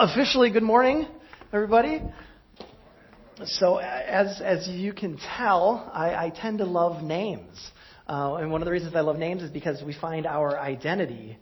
officially, 0.00 0.50
good 0.50 0.62
morning, 0.62 1.06
everybody. 1.52 2.00
So, 3.44 3.76
as 3.76 4.40
as 4.40 4.66
you 4.66 4.94
can 4.94 5.18
tell, 5.36 5.90
I, 5.92 6.26
I 6.26 6.30
tend 6.30 6.58
to 6.58 6.64
love 6.64 7.02
names, 7.02 7.58
uh, 8.08 8.36
and 8.36 8.50
one 8.50 8.62
of 8.62 8.64
the 8.64 8.72
reasons 8.72 8.94
I 8.96 9.00
love 9.00 9.18
names 9.18 9.42
is 9.42 9.50
because 9.50 9.82
we 9.84 9.92
find 9.92 10.26
our 10.26 10.58
identity 10.58 11.36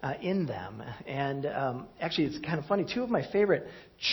uh, 0.00 0.14
in 0.22 0.46
them. 0.46 0.80
And 1.08 1.44
um, 1.46 1.88
actually, 2.00 2.26
it's 2.26 2.38
kind 2.38 2.60
of 2.60 2.66
funny. 2.66 2.86
Two 2.92 3.02
of 3.02 3.10
my 3.10 3.26
favorite 3.32 3.66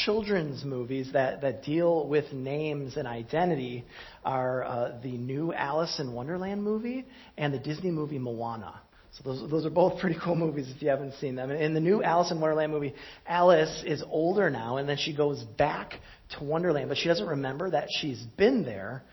children's 0.04 0.66
movies 0.66 1.12
that 1.14 1.42
that 1.42 1.62
deal 1.62 2.08
with 2.08 2.34
names 2.34 2.98
and 2.98 3.08
identity 3.08 3.86
are 4.26 4.64
uh, 4.64 5.00
the 5.04 5.12
new 5.12 5.54
Alice 5.54 6.00
in 6.00 6.12
Wonderland 6.12 6.64
movie 6.64 7.06
and 7.38 7.54
the 7.54 7.60
Disney 7.60 7.92
movie 7.92 8.20
Moana. 8.20 8.82
So 9.14 9.24
those, 9.26 9.50
those 9.50 9.66
are 9.66 9.70
both 9.70 10.00
pretty 10.00 10.18
cool 10.24 10.36
movies 10.36 10.72
if 10.74 10.82
you 10.82 10.90
haven't 10.90 11.16
seen 11.16 11.36
them. 11.36 11.52
In 11.52 11.74
the 11.74 11.82
new 11.82 12.02
Alice 12.02 12.32
in 12.32 12.40
Wonderland 12.40 12.72
movie, 12.72 12.94
Alice 13.28 13.84
is 13.86 14.02
older 14.10 14.50
now, 14.50 14.78
and 14.78 14.88
then 14.88 14.98
she 14.98 15.16
goes 15.16 15.44
back 15.44 15.96
to 16.38 16.44
Wonderland, 16.44 16.88
but 16.88 16.98
she 16.98 17.10
doesn't 17.10 17.28
remember 17.28 17.72
that 17.72 17.88
she's 18.00 18.22
been 18.38 18.64
there. 18.64 19.04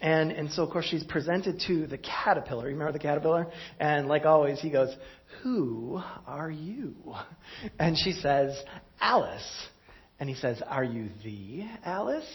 And, 0.00 0.30
and 0.30 0.52
so, 0.52 0.62
of 0.62 0.70
course, 0.70 0.86
she's 0.86 1.04
presented 1.04 1.62
to 1.68 1.86
the 1.86 1.96
caterpillar. 1.96 2.68
You 2.68 2.74
remember 2.74 2.92
the 2.92 2.98
caterpillar? 2.98 3.46
And 3.80 4.08
like 4.08 4.26
always, 4.26 4.60
he 4.60 4.70
goes, 4.70 4.94
Who 5.42 6.02
are 6.26 6.50
you? 6.50 6.94
And 7.78 7.96
she 7.96 8.12
says, 8.12 8.62
Alice. 9.00 9.66
And 10.20 10.28
he 10.28 10.34
says, 10.34 10.60
Are 10.66 10.84
you 10.84 11.08
the 11.24 11.64
Alice? 11.82 12.28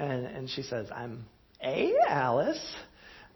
And, 0.00 0.26
and 0.26 0.50
she 0.50 0.62
says, 0.62 0.88
I'm 0.92 1.26
a 1.62 1.92
Alice. 2.08 2.74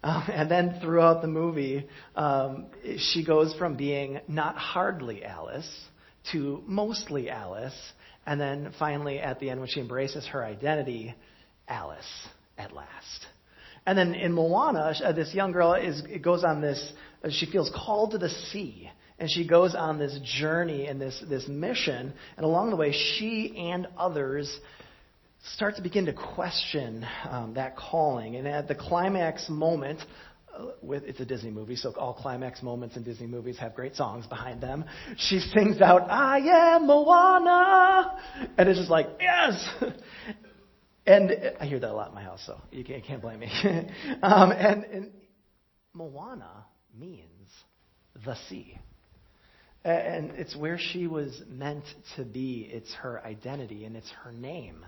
Um, 0.05 0.23
and 0.33 0.51
then 0.51 0.79
throughout 0.81 1.23
the 1.23 1.29
movie, 1.29 1.89
um, 2.15 2.67
she 2.99 3.25
goes 3.25 3.55
from 3.55 3.77
being 3.77 4.21
not 4.29 4.57
hardly 4.57 5.25
Alice 5.25 5.69
to 6.33 6.63
mostly 6.67 7.29
Alice, 7.29 7.79
and 8.27 8.41
then 8.41 8.73
finally 8.79 9.19
at 9.19 9.41
the 9.41 9.51
end, 9.51 9.61
when 9.61 9.69
she 9.69 9.81
embraces 9.81 10.27
her 10.29 10.45
identity, 10.45 11.15
Alice 11.67 12.29
at 12.57 12.73
last. 12.73 13.27
And 13.87 13.99
then 13.99 14.15
in 14.15 14.33
Moana, 14.33 14.95
uh, 15.03 15.13
this 15.13 15.35
young 15.35 15.53
girl 15.53 15.75
is 15.75 16.03
goes 16.23 16.45
on 16.45 16.61
this. 16.61 16.93
Uh, 17.23 17.29
she 17.31 17.47
feels 17.51 17.71
called 17.75 18.13
to 18.13 18.19
the 18.19 18.31
sea, 18.31 18.91
and 19.19 19.31
she 19.31 19.47
goes 19.47 19.75
on 19.75 19.99
this 19.99 20.19
journey 20.23 20.87
and 20.87 21.01
this 21.01 21.23
this 21.29 21.47
mission. 21.49 22.15
And 22.37 22.47
along 22.47 22.71
the 22.71 22.77
way, 22.77 22.93
she 22.93 23.55
and 23.71 23.87
others 23.99 24.59
start 25.53 25.77
to 25.77 25.83
begin 25.83 26.07
to 26.07 26.13
question 26.13 27.07
um, 27.29 27.55
that 27.55 27.77
calling. 27.77 28.37
And 28.37 28.49
at 28.49 28.69
the 28.69 28.75
climax 28.75 29.49
moment, 29.49 30.01
uh, 30.57 30.67
with 30.83 31.05
it's 31.05 31.21
a 31.21 31.25
Disney 31.25 31.51
movie, 31.51 31.77
so 31.77 31.93
all 31.97 32.15
climax 32.15 32.63
moments 32.63 32.97
in 32.97 33.03
Disney 33.03 33.27
movies 33.27 33.59
have 33.59 33.75
great 33.75 33.95
songs 33.95 34.27
behind 34.27 34.61
them. 34.61 34.85
She 35.17 35.41
sings 35.41 35.81
out, 35.81 36.11
"I 36.11 36.39
am 36.75 36.87
Moana," 36.87 38.19
and 38.57 38.69
it's 38.69 38.79
just 38.79 38.91
like 38.91 39.09
yes. 39.21 39.69
And 41.07 41.33
I 41.61 41.67
hear 41.67 41.79
that 41.81 41.91
a 41.91 41.93
lot 41.93 42.09
in 42.09 42.15
my 42.15 42.23
house, 42.23 42.43
so 42.47 42.59
you 42.71 42.83
can't, 42.83 43.05
can't 43.05 43.21
blame 43.21 43.41
me. 43.41 43.51
um, 44.23 44.53
and, 44.53 44.85
and 44.85 45.11
Moana 45.93 46.65
means 46.99 47.49
the 48.25 48.37
sea. 48.49 48.79
And 49.85 50.31
it's 50.31 50.57
where 50.57 50.79
she 50.79 51.07
was 51.07 51.43
meant 51.47 51.85
to 52.17 52.25
be. 52.25 52.71
It's 52.73 52.91
her 52.95 53.23
identity 53.23 53.85
and 53.85 53.97
it's 53.97 54.11
her 54.23 54.33
name. 54.33 54.87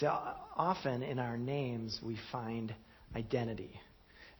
See, 0.00 0.06
often 0.06 1.02
in 1.02 1.18
our 1.18 1.36
names 1.36 2.00
we 2.02 2.16
find 2.32 2.74
identity. 3.14 3.78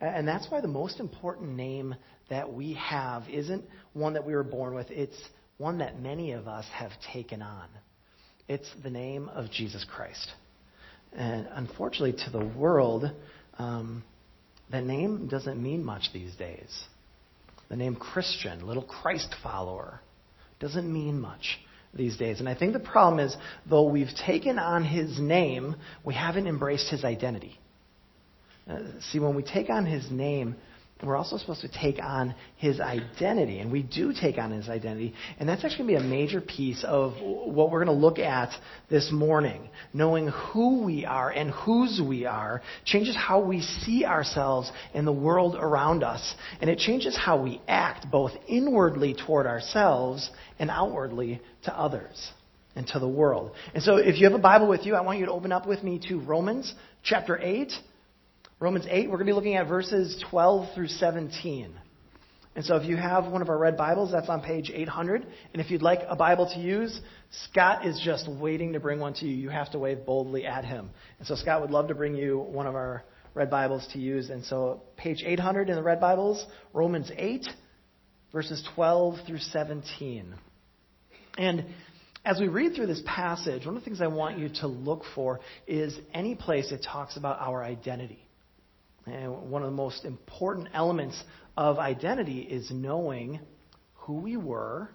And 0.01 0.27
that's 0.27 0.51
why 0.51 0.63
the 0.63 0.69
most 0.69 0.99
important 0.99 1.51
name 1.51 1.95
that 2.31 2.51
we 2.51 2.73
have 2.75 3.25
isn't 3.29 3.65
one 3.93 4.15
that 4.15 4.27
we 4.27 4.35
were 4.35 4.43
born 4.43 4.75
with, 4.75 4.91
it's 4.91 5.21
one 5.59 5.79
that 5.79 6.01
many 6.01 6.33
of 6.33 6.49
us 6.49 6.65
have 6.73 6.93
taken 7.13 7.43
on. 7.43 7.69
It's 8.49 8.69
the 8.83 8.89
name 8.89 9.29
of 9.29 9.51
Jesus 9.51 9.85
Christ. 9.95 10.33
And 11.13 11.47
unfortunately, 11.53 12.15
to 12.25 12.31
the 12.31 12.47
world, 12.59 13.05
um, 13.59 14.03
that 14.71 14.85
name 14.85 15.29
doesn't 15.29 15.63
mean 15.63 15.85
much 15.85 16.05
these 16.15 16.35
days. 16.37 16.85
The 17.69 17.77
name 17.77 17.97
Christian, 17.97 18.67
little 18.67 18.83
Christ 18.83 19.35
follower, 19.43 20.01
doesn't 20.59 20.91
mean 20.91 21.21
much 21.21 21.59
these 21.95 22.17
days. 22.17 22.41
And 22.41 22.49
I 22.49 22.55
think 22.55 22.73
the 22.73 22.81
problem 22.81 23.25
is, 23.25 23.37
though 23.69 23.85
we've 23.89 24.15
taken 24.27 24.59
on 24.59 24.85
his 24.85 25.19
name, 25.19 25.77
we 26.05 26.15
haven't 26.15 26.47
embraced 26.47 26.91
his 26.91 27.05
identity. 27.05 27.59
Uh, 28.69 28.79
see, 29.11 29.19
when 29.19 29.35
we 29.35 29.43
take 29.43 29.71
on 29.71 29.87
his 29.87 30.09
name, 30.11 30.57
we're 31.03 31.17
also 31.17 31.39
supposed 31.39 31.63
to 31.63 31.69
take 31.69 31.99
on 32.03 32.35
his 32.57 32.81
identity. 32.81 33.61
And 33.61 33.73
we 33.73 33.83
do 33.83 34.13
take 34.13 34.39
on 34.39 34.51
his 34.51 34.69
identity. 34.69 35.15
And 35.39 35.49
that's 35.49 35.65
actually 35.65 35.87
going 35.87 35.95
to 35.95 36.01
be 36.01 36.07
a 36.07 36.11
major 36.11 36.41
piece 36.41 36.85
of 36.85 37.15
what 37.23 37.71
we're 37.71 37.85
going 37.85 37.99
to 37.99 38.07
look 38.07 38.19
at 38.19 38.51
this 38.91 39.11
morning. 39.11 39.69
Knowing 39.93 40.29
who 40.29 40.85
we 40.85 41.05
are 41.07 41.31
and 41.31 41.51
whose 41.51 42.01
we 42.07 42.27
are 42.27 42.63
changes 42.85 43.17
how 43.17 43.41
we 43.41 43.63
see 43.63 44.05
ourselves 44.05 44.71
and 44.95 45.07
the 45.07 45.13
world 45.13 45.57
around 45.57 46.03
us. 46.03 46.35
And 46.61 46.69
it 46.69 46.79
changes 46.79 47.17
how 47.17 47.43
we 47.43 47.61
act 47.67 48.11
both 48.11 48.33
inwardly 48.47 49.15
toward 49.15 49.47
ourselves 49.47 50.31
and 50.59 50.71
outwardly 50.71 51.41
to 51.65 51.79
others 51.79 52.31
and 52.77 52.87
to 52.89 52.99
the 52.99 53.09
world. 53.09 53.53
And 53.75 53.83
so 53.83 53.97
if 53.97 54.19
you 54.19 54.29
have 54.29 54.39
a 54.39 54.43
Bible 54.43 54.69
with 54.69 54.87
you, 54.87 54.95
I 54.95 55.01
want 55.01 55.19
you 55.19 55.27
to 55.27 55.33
open 55.33 55.53
up 55.53 55.67
with 55.67 55.83
me 55.83 56.01
to 56.09 56.21
Romans 56.21 56.75
chapter 57.03 57.39
8. 57.39 57.73
Romans 58.61 58.85
8, 58.91 59.09
we're 59.09 59.17
going 59.17 59.27
to 59.27 59.33
be 59.33 59.35
looking 59.35 59.57
at 59.57 59.69
verses 59.69 60.23
12 60.29 60.75
through 60.75 60.89
17. 60.89 61.73
And 62.55 62.63
so 62.63 62.77
if 62.77 62.87
you 62.87 62.95
have 62.95 63.25
one 63.33 63.41
of 63.41 63.49
our 63.49 63.57
red 63.57 63.75
Bibles, 63.75 64.13
that's 64.13 64.29
on 64.29 64.43
page 64.43 64.71
800. 64.75 65.27
And 65.55 65.63
if 65.63 65.71
you'd 65.71 65.81
like 65.81 66.01
a 66.07 66.15
Bible 66.15 66.47
to 66.53 66.61
use, 66.61 67.01
Scott 67.49 67.87
is 67.87 67.99
just 68.05 68.29
waiting 68.31 68.75
to 68.75 68.81
bring 68.81 69.01
one 69.01 69.15
to 69.15 69.25
you. 69.25 69.35
You 69.35 69.49
have 69.49 69.73
to 69.73 69.79
wave 69.79 70.05
boldly 70.05 70.45
at 70.45 70.67
him. 70.67 70.91
And 71.19 71.27
so 71.27 71.37
Scott 71.37 71.63
would 71.63 71.71
love 71.71 71.89
to 71.89 71.95
bring 71.95 72.15
you 72.15 72.39
one 72.39 72.67
of 72.67 72.75
our 72.75 73.03
red 73.33 73.49
Bibles 73.49 73.89
to 73.95 73.99
use. 73.99 74.29
And 74.29 74.45
so 74.45 74.83
page 74.99 75.23
800 75.25 75.71
in 75.71 75.75
the 75.75 75.83
red 75.83 75.99
Bibles, 75.99 76.45
Romans 76.75 77.11
8, 77.17 77.47
verses 78.31 78.63
12 78.75 79.21
through 79.27 79.39
17. 79.39 80.35
And 81.39 81.65
as 82.27 82.39
we 82.39 82.49
read 82.49 82.75
through 82.75 82.89
this 82.89 83.03
passage, 83.07 83.65
one 83.65 83.75
of 83.75 83.81
the 83.81 83.87
things 83.87 84.03
I 84.03 84.09
want 84.09 84.39
you 84.39 84.51
to 84.61 84.67
look 84.67 85.05
for 85.15 85.41
is 85.67 85.97
any 86.13 86.35
place 86.35 86.73
it 86.73 86.85
talks 86.87 87.17
about 87.17 87.41
our 87.41 87.65
identity. 87.65 88.27
And 89.11 89.51
one 89.51 89.63
of 89.63 89.71
the 89.71 89.77
most 89.77 90.05
important 90.05 90.69
elements 90.73 91.21
of 91.57 91.79
identity 91.79 92.41
is 92.41 92.71
knowing 92.71 93.41
who 93.95 94.15
we 94.15 94.37
were, 94.37 94.89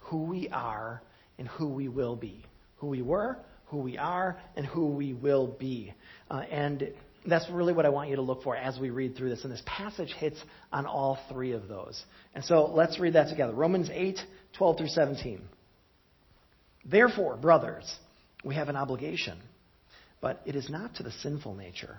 who 0.00 0.24
we 0.24 0.48
are, 0.50 1.02
and 1.38 1.48
who 1.48 1.68
we 1.68 1.88
will 1.88 2.16
be. 2.16 2.44
Who 2.76 2.88
we 2.88 3.02
were, 3.02 3.38
who 3.66 3.78
we 3.78 3.98
are, 3.98 4.38
and 4.56 4.66
who 4.66 4.88
we 4.88 5.14
will 5.14 5.46
be. 5.46 5.94
Uh, 6.30 6.42
and 6.50 6.92
that's 7.26 7.48
really 7.50 7.72
what 7.72 7.86
I 7.86 7.88
want 7.88 8.10
you 8.10 8.16
to 8.16 8.22
look 8.22 8.42
for 8.42 8.56
as 8.56 8.78
we 8.78 8.90
read 8.90 9.16
through 9.16 9.30
this. 9.30 9.44
And 9.44 9.52
this 9.52 9.62
passage 9.66 10.14
hits 10.18 10.38
on 10.72 10.86
all 10.86 11.18
three 11.30 11.52
of 11.52 11.68
those. 11.68 12.02
And 12.34 12.44
so 12.44 12.66
let's 12.66 13.00
read 13.00 13.14
that 13.14 13.28
together. 13.28 13.52
Romans 13.52 13.88
8, 13.92 14.18
12 14.56 14.78
through 14.78 14.88
17. 14.88 15.40
Therefore, 16.84 17.36
brothers, 17.36 17.92
we 18.44 18.54
have 18.54 18.68
an 18.68 18.76
obligation, 18.76 19.38
but 20.20 20.40
it 20.46 20.54
is 20.54 20.70
not 20.70 20.94
to 20.96 21.02
the 21.02 21.10
sinful 21.10 21.54
nature 21.54 21.98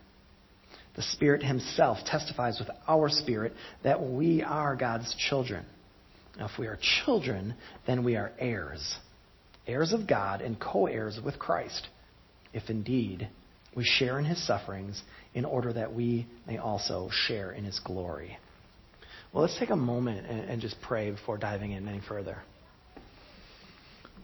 The 0.95 1.01
Spirit 1.01 1.41
Himself 1.43 1.99
testifies 2.05 2.59
with 2.59 2.69
our 2.87 3.09
spirit 3.09 3.53
that 3.83 4.01
we 4.01 4.43
are 4.43 4.75
God's 4.75 5.15
children. 5.29 5.65
Now, 6.37 6.45
if 6.45 6.59
we 6.59 6.67
are 6.67 6.77
children, 7.05 7.55
then 7.87 8.03
we 8.03 8.15
are 8.15 8.31
heirs, 8.39 8.97
heirs 9.67 9.93
of 9.93 10.07
God 10.07 10.41
and 10.41 10.59
co 10.59 10.87
heirs 10.87 11.19
with 11.23 11.39
Christ, 11.39 11.87
if 12.53 12.69
indeed 12.69 13.29
we 13.75 13.85
share 13.85 14.19
in 14.19 14.25
His 14.25 14.45
sufferings, 14.45 15.01
in 15.33 15.45
order 15.45 15.71
that 15.71 15.93
we 15.93 16.27
may 16.45 16.57
also 16.57 17.09
share 17.09 17.51
in 17.51 17.63
His 17.63 17.79
glory. 17.79 18.37
Well, 19.33 19.43
let's 19.43 19.57
take 19.57 19.69
a 19.69 19.77
moment 19.77 20.27
and, 20.27 20.49
and 20.49 20.61
just 20.61 20.75
pray 20.81 21.11
before 21.11 21.37
diving 21.37 21.71
in 21.71 21.87
any 21.87 22.01
further. 22.05 22.37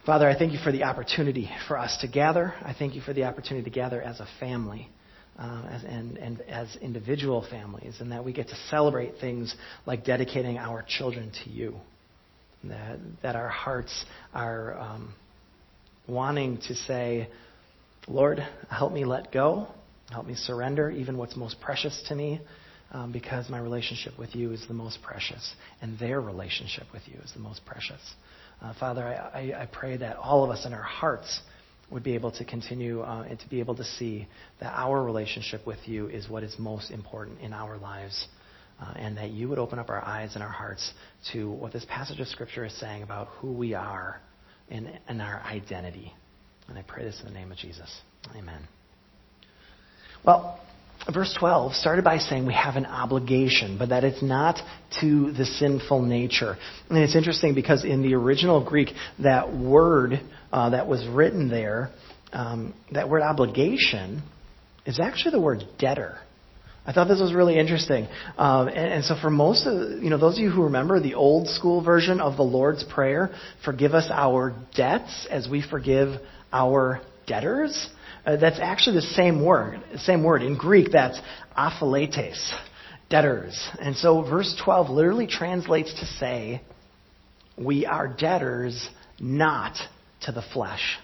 Father, 0.05 0.27
I 0.27 0.37
thank 0.37 0.51
you 0.51 0.59
for 0.61 0.71
the 0.71 0.83
opportunity 0.83 1.49
for 1.67 1.77
us 1.77 1.97
to 2.01 2.07
gather. 2.07 2.53
I 2.61 2.73
thank 2.77 2.95
you 2.95 3.01
for 3.01 3.13
the 3.13 3.23
opportunity 3.23 3.63
to 3.63 3.73
gather 3.73 4.01
as 4.01 4.19
a 4.19 4.27
family 4.39 4.89
uh, 5.37 5.67
as, 5.69 5.83
and, 5.83 6.17
and 6.17 6.41
as 6.41 6.75
individual 6.81 7.45
families, 7.49 7.95
and 7.99 8.11
that 8.11 8.23
we 8.23 8.33
get 8.33 8.47
to 8.47 8.55
celebrate 8.69 9.19
things 9.19 9.53
like 9.85 10.03
dedicating 10.03 10.57
our 10.57 10.83
children 10.87 11.31
to 11.43 11.49
you. 11.49 11.75
That, 12.63 12.99
that 13.21 13.35
our 13.35 13.49
hearts 13.49 14.05
are 14.33 14.77
um, 14.79 15.13
wanting 16.07 16.57
to 16.67 16.75
say, 16.75 17.29
Lord, 18.07 18.39
help 18.69 18.91
me 18.93 19.05
let 19.05 19.31
go. 19.31 19.67
Help 20.09 20.25
me 20.25 20.35
surrender 20.35 20.89
even 20.89 21.17
what's 21.17 21.35
most 21.35 21.59
precious 21.61 22.03
to 22.07 22.15
me 22.15 22.41
um, 22.91 23.11
because 23.11 23.49
my 23.49 23.59
relationship 23.59 24.17
with 24.17 24.35
you 24.35 24.51
is 24.51 24.65
the 24.67 24.73
most 24.73 24.99
precious, 25.01 25.53
and 25.81 25.99
their 25.99 26.21
relationship 26.21 26.85
with 26.93 27.01
you 27.07 27.19
is 27.23 27.31
the 27.33 27.39
most 27.39 27.65
precious. 27.65 27.99
Uh, 28.61 28.73
Father, 28.79 29.03
I, 29.03 29.13
I, 29.39 29.61
I, 29.63 29.65
pray 29.65 29.97
that 29.97 30.17
all 30.17 30.43
of 30.43 30.49
us 30.49 30.65
in 30.65 30.73
our 30.73 30.81
hearts 30.81 31.41
would 31.89 32.03
be 32.03 32.15
able 32.15 32.31
to 32.31 32.43
continue 32.43 33.01
uh, 33.01 33.25
and 33.29 33.39
to 33.39 33.49
be 33.49 33.59
able 33.59 33.75
to 33.75 33.83
see 33.83 34.27
that 34.59 34.73
our 34.75 35.03
relationship 35.03 35.65
with 35.65 35.79
you 35.85 36.07
is 36.07 36.29
what 36.29 36.43
is 36.43 36.55
most 36.59 36.91
important 36.91 37.39
in 37.39 37.53
our 37.53 37.77
lives. 37.77 38.27
Uh, 38.79 38.93
and 38.95 39.17
that 39.17 39.31
you 39.31 39.49
would 39.49 39.57
open 39.57 39.79
up 39.79 39.89
our 39.89 40.05
eyes 40.05 40.35
and 40.35 40.43
our 40.43 40.51
hearts 40.51 40.93
to 41.33 41.49
what 41.49 41.73
this 41.73 41.83
passage 41.89 42.19
of 42.19 42.27
Scripture 42.27 42.63
is 42.63 42.79
saying 42.79 43.01
about 43.01 43.27
who 43.39 43.51
we 43.51 43.73
are 43.73 44.21
and, 44.69 44.99
and 45.07 45.19
our 45.19 45.41
identity. 45.41 46.13
And 46.67 46.77
I 46.77 46.83
pray 46.83 47.03
this 47.03 47.19
in 47.19 47.25
the 47.25 47.33
name 47.33 47.51
of 47.51 47.57
Jesus. 47.57 47.89
Amen. 48.35 48.67
Well, 50.23 50.59
verse 51.13 51.33
12 51.39 51.73
started 51.73 52.03
by 52.03 52.17
saying 52.17 52.45
we 52.45 52.53
have 52.53 52.75
an 52.75 52.85
obligation, 52.85 53.77
but 53.77 53.89
that 53.89 54.03
it's 54.03 54.21
not 54.21 54.57
to 55.01 55.31
the 55.31 55.45
sinful 55.45 56.01
nature. 56.01 56.57
And 56.89 56.99
it's 56.99 57.15
interesting 57.15 57.55
because 57.55 57.85
in 57.85 58.01
the 58.01 58.13
original 58.15 58.63
Greek, 58.63 58.89
that 59.19 59.53
word 59.53 60.19
uh, 60.51 60.69
that 60.71 60.87
was 60.87 61.05
written 61.07 61.49
there, 61.49 61.91
um, 62.33 62.73
that 62.91 63.09
word 63.09 63.21
obligation, 63.21 64.21
is 64.85 64.99
actually 64.99 65.31
the 65.31 65.41
word 65.41 65.63
debtor. 65.79 66.17
I 66.85 66.93
thought 66.93 67.09
this 67.09 67.19
was 67.19 67.33
really 67.33 67.59
interesting. 67.59 68.07
Um, 68.37 68.69
and, 68.69 68.77
and, 68.77 69.03
so 69.03 69.15
for 69.21 69.29
most 69.29 69.67
of, 69.67 70.01
you 70.01 70.09
know, 70.09 70.17
those 70.17 70.37
of 70.37 70.39
you 70.39 70.49
who 70.49 70.63
remember 70.63 71.01
the 71.01 71.15
old 71.15 71.49
school 71.49 71.83
version 71.83 72.21
of 72.21 72.37
the 72.37 72.43
Lord's 72.43 72.85
Prayer, 72.85 73.29
forgive 73.65 73.93
us 73.93 74.07
our 74.09 74.55
debts 74.73 75.27
as 75.29 75.49
we 75.49 75.61
forgive 75.61 76.21
our 76.53 77.01
debtors, 77.27 77.89
uh, 78.27 78.35
that's 78.35 78.59
actually 78.59 78.97
the 78.97 79.07
same 79.13 79.43
word. 79.43 79.81
Same 79.99 80.21
word 80.21 80.43
in 80.43 80.57
Greek. 80.57 80.91
That's 80.91 81.19
opheiletes, 81.57 82.37
debtors. 83.09 83.57
And 83.79 83.95
so 83.95 84.21
verse 84.21 84.53
12 84.63 84.89
literally 84.89 85.27
translates 85.27 85.93
to 86.01 86.05
say, 86.05 86.61
"We 87.57 87.85
are 87.85 88.09
debtors, 88.09 88.89
not 89.17 89.77
to 90.23 90.33
the 90.33 90.41
flesh." 90.41 90.97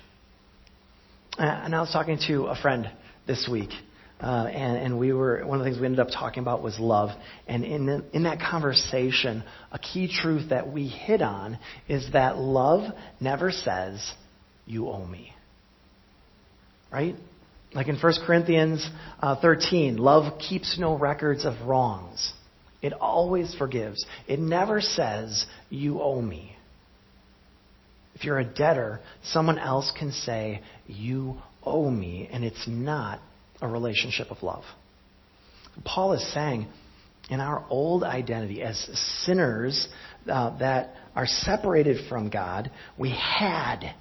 Uh, 1.39 1.43
and 1.43 1.73
I 1.73 1.79
was 1.79 1.91
talking 1.91 2.19
to 2.27 2.47
a 2.47 2.55
friend 2.55 2.91
this 3.25 3.47
week. 3.49 3.71
Uh, 4.19 4.47
and, 4.47 4.77
and, 4.77 4.99
we 4.99 5.11
were 5.11 5.45
one 5.45 5.59
of 5.59 5.65
the 5.65 5.69
things 5.69 5.81
we 5.81 5.85
ended 5.85 5.99
up 5.99 6.07
talking 6.07 6.41
about 6.41 6.63
was 6.63 6.79
love. 6.79 7.09
And 7.45 7.65
in 7.65 7.85
the, 7.87 8.05
in 8.13 8.23
that 8.23 8.39
conversation, 8.39 9.43
a 9.71 9.79
key 9.79 10.07
truth 10.07 10.49
that 10.49 10.71
we 10.71 10.87
hit 10.87 11.21
on 11.21 11.57
is 11.89 12.09
that 12.13 12.37
love 12.37 12.93
never 13.19 13.51
says, 13.51 14.13
"You 14.65 14.89
owe 14.89 15.05
me." 15.05 15.33
Right? 16.93 17.15
Like 17.73 17.87
in 17.87 17.97
1 17.97 18.13
Corinthians 18.25 18.87
uh, 19.19 19.41
13, 19.41 19.97
love 19.97 20.37
keeps 20.39 20.77
no 20.79 20.97
records 20.97 21.43
of 21.43 21.67
wrongs. 21.67 22.31
It 22.83 22.93
always 22.93 23.55
forgives. 23.55 24.05
It 24.27 24.39
never 24.39 24.79
says, 24.79 25.45
You 25.69 26.01
owe 26.01 26.21
me. 26.21 26.55
If 28.13 28.23
you're 28.23 28.37
a 28.37 28.45
debtor, 28.45 28.99
someone 29.23 29.57
else 29.57 29.91
can 29.97 30.11
say, 30.11 30.61
You 30.85 31.37
owe 31.63 31.89
me, 31.89 32.29
and 32.31 32.43
it's 32.43 32.67
not 32.67 33.19
a 33.59 33.67
relationship 33.67 34.29
of 34.29 34.43
love. 34.43 34.63
Paul 35.83 36.13
is 36.13 36.33
saying, 36.33 36.67
in 37.29 37.39
our 37.39 37.65
old 37.69 38.03
identity 38.03 38.61
as 38.61 38.77
sinners 39.25 39.87
uh, 40.29 40.57
that 40.59 40.93
are 41.15 41.25
separated 41.25 42.07
from 42.09 42.29
God, 42.29 42.69
we 42.99 43.11
had 43.11 43.95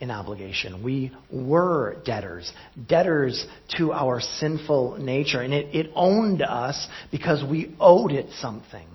an 0.00 0.10
obligation. 0.10 0.82
We 0.82 1.12
were 1.30 1.96
debtors, 2.04 2.50
debtors 2.88 3.46
to 3.76 3.92
our 3.92 4.20
sinful 4.20 4.98
nature. 4.98 5.40
And 5.40 5.52
it, 5.52 5.74
it 5.74 5.90
owned 5.94 6.42
us 6.42 6.88
because 7.10 7.44
we 7.48 7.74
owed 7.78 8.12
it 8.12 8.30
something. 8.38 8.86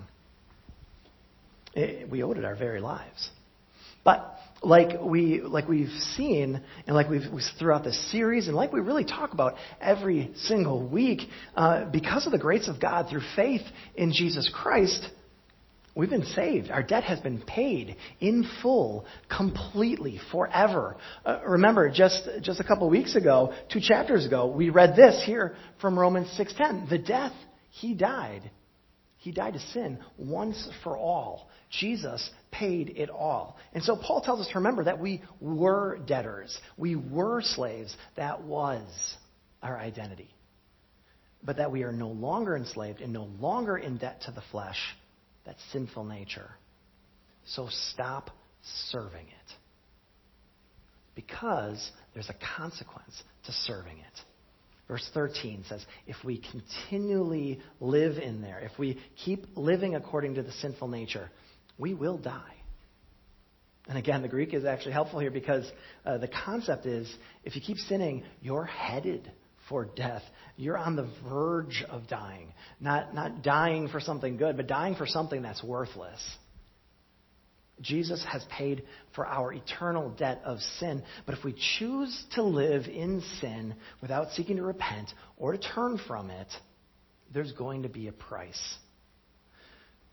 It, 1.74 2.10
we 2.10 2.22
owed 2.22 2.38
it 2.38 2.44
our 2.44 2.56
very 2.56 2.80
lives. 2.80 3.30
But 4.04 4.36
like 4.62 5.00
we 5.02 5.42
like 5.42 5.68
we've 5.68 5.90
seen 6.16 6.60
and 6.86 6.96
like 6.96 7.08
we've, 7.08 7.22
throughout 7.58 7.84
the 7.84 7.92
series 7.92 8.48
and 8.48 8.56
like 8.56 8.72
we 8.72 8.80
really 8.80 9.04
talk 9.04 9.32
about 9.32 9.54
every 9.80 10.32
single 10.36 10.88
week, 10.88 11.20
uh, 11.54 11.84
because 11.84 12.26
of 12.26 12.32
the 12.32 12.38
grace 12.38 12.68
of 12.68 12.80
God 12.80 13.08
through 13.10 13.22
faith 13.36 13.62
in 13.94 14.12
Jesus 14.12 14.50
Christ, 14.52 15.08
We've 15.96 16.10
been 16.10 16.26
saved. 16.26 16.70
Our 16.70 16.82
debt 16.82 17.04
has 17.04 17.20
been 17.20 17.40
paid 17.40 17.96
in 18.20 18.46
full, 18.62 19.06
completely, 19.34 20.20
forever. 20.30 20.98
Uh, 21.24 21.40
remember, 21.48 21.90
just, 21.90 22.28
just 22.42 22.60
a 22.60 22.64
couple 22.64 22.88
weeks 22.90 23.16
ago, 23.16 23.54
two 23.72 23.80
chapters 23.80 24.26
ago, 24.26 24.46
we 24.46 24.68
read 24.68 24.94
this 24.94 25.22
here 25.24 25.56
from 25.80 25.98
Romans 25.98 26.28
6.10. 26.38 26.90
The 26.90 26.98
death, 26.98 27.32
he 27.70 27.94
died. 27.94 28.50
He 29.16 29.32
died 29.32 29.54
to 29.54 29.58
sin 29.58 29.98
once 30.18 30.68
for 30.84 30.98
all. 30.98 31.48
Jesus 31.70 32.28
paid 32.50 32.92
it 32.96 33.08
all. 33.08 33.56
And 33.72 33.82
so 33.82 33.96
Paul 33.96 34.20
tells 34.20 34.40
us 34.40 34.48
to 34.48 34.58
remember 34.58 34.84
that 34.84 35.00
we 35.00 35.22
were 35.40 35.98
debtors. 36.06 36.56
We 36.76 36.94
were 36.94 37.40
slaves. 37.40 37.96
That 38.16 38.42
was 38.42 38.86
our 39.62 39.78
identity. 39.78 40.28
But 41.42 41.56
that 41.56 41.72
we 41.72 41.84
are 41.84 41.92
no 41.92 42.08
longer 42.08 42.54
enslaved 42.54 43.00
and 43.00 43.14
no 43.14 43.30
longer 43.40 43.78
in 43.78 43.96
debt 43.96 44.20
to 44.26 44.30
the 44.30 44.42
flesh 44.52 44.76
that 45.46 45.56
sinful 45.72 46.04
nature. 46.04 46.50
So 47.46 47.68
stop 47.92 48.30
serving 48.90 49.26
it. 49.26 49.52
Because 51.14 51.90
there's 52.12 52.28
a 52.28 52.56
consequence 52.56 53.22
to 53.46 53.52
serving 53.52 53.98
it. 53.98 54.20
Verse 54.88 55.08
13 55.14 55.64
says, 55.68 55.84
if 56.06 56.16
we 56.24 56.42
continually 56.52 57.60
live 57.80 58.18
in 58.18 58.42
there, 58.42 58.60
if 58.60 58.78
we 58.78 59.00
keep 59.24 59.46
living 59.56 59.96
according 59.96 60.34
to 60.34 60.42
the 60.42 60.52
sinful 60.52 60.88
nature, 60.88 61.30
we 61.78 61.94
will 61.94 62.18
die. 62.18 62.52
And 63.88 63.98
again, 63.98 64.22
the 64.22 64.28
Greek 64.28 64.52
is 64.52 64.64
actually 64.64 64.92
helpful 64.92 65.20
here 65.20 65.30
because 65.30 65.70
uh, 66.04 66.18
the 66.18 66.28
concept 66.28 66.86
is 66.86 67.12
if 67.44 67.54
you 67.56 67.62
keep 67.62 67.78
sinning, 67.78 68.24
you're 68.40 68.64
headed 68.64 69.30
for 69.68 69.84
death. 69.84 70.22
You're 70.56 70.78
on 70.78 70.96
the 70.96 71.08
verge 71.28 71.84
of 71.88 72.08
dying. 72.08 72.52
Not, 72.80 73.14
not 73.14 73.42
dying 73.42 73.88
for 73.88 74.00
something 74.00 74.36
good, 74.36 74.56
but 74.56 74.66
dying 74.66 74.94
for 74.94 75.06
something 75.06 75.42
that's 75.42 75.62
worthless. 75.62 76.20
Jesus 77.80 78.24
has 78.30 78.44
paid 78.50 78.84
for 79.14 79.26
our 79.26 79.52
eternal 79.52 80.10
debt 80.10 80.40
of 80.44 80.60
sin. 80.78 81.02
But 81.26 81.36
if 81.36 81.44
we 81.44 81.54
choose 81.78 82.24
to 82.34 82.42
live 82.42 82.86
in 82.86 83.22
sin 83.40 83.74
without 84.00 84.30
seeking 84.32 84.56
to 84.56 84.62
repent 84.62 85.12
or 85.36 85.52
to 85.52 85.58
turn 85.58 85.98
from 86.06 86.30
it, 86.30 86.48
there's 87.34 87.52
going 87.52 87.82
to 87.82 87.88
be 87.88 88.08
a 88.08 88.12
price. 88.12 88.76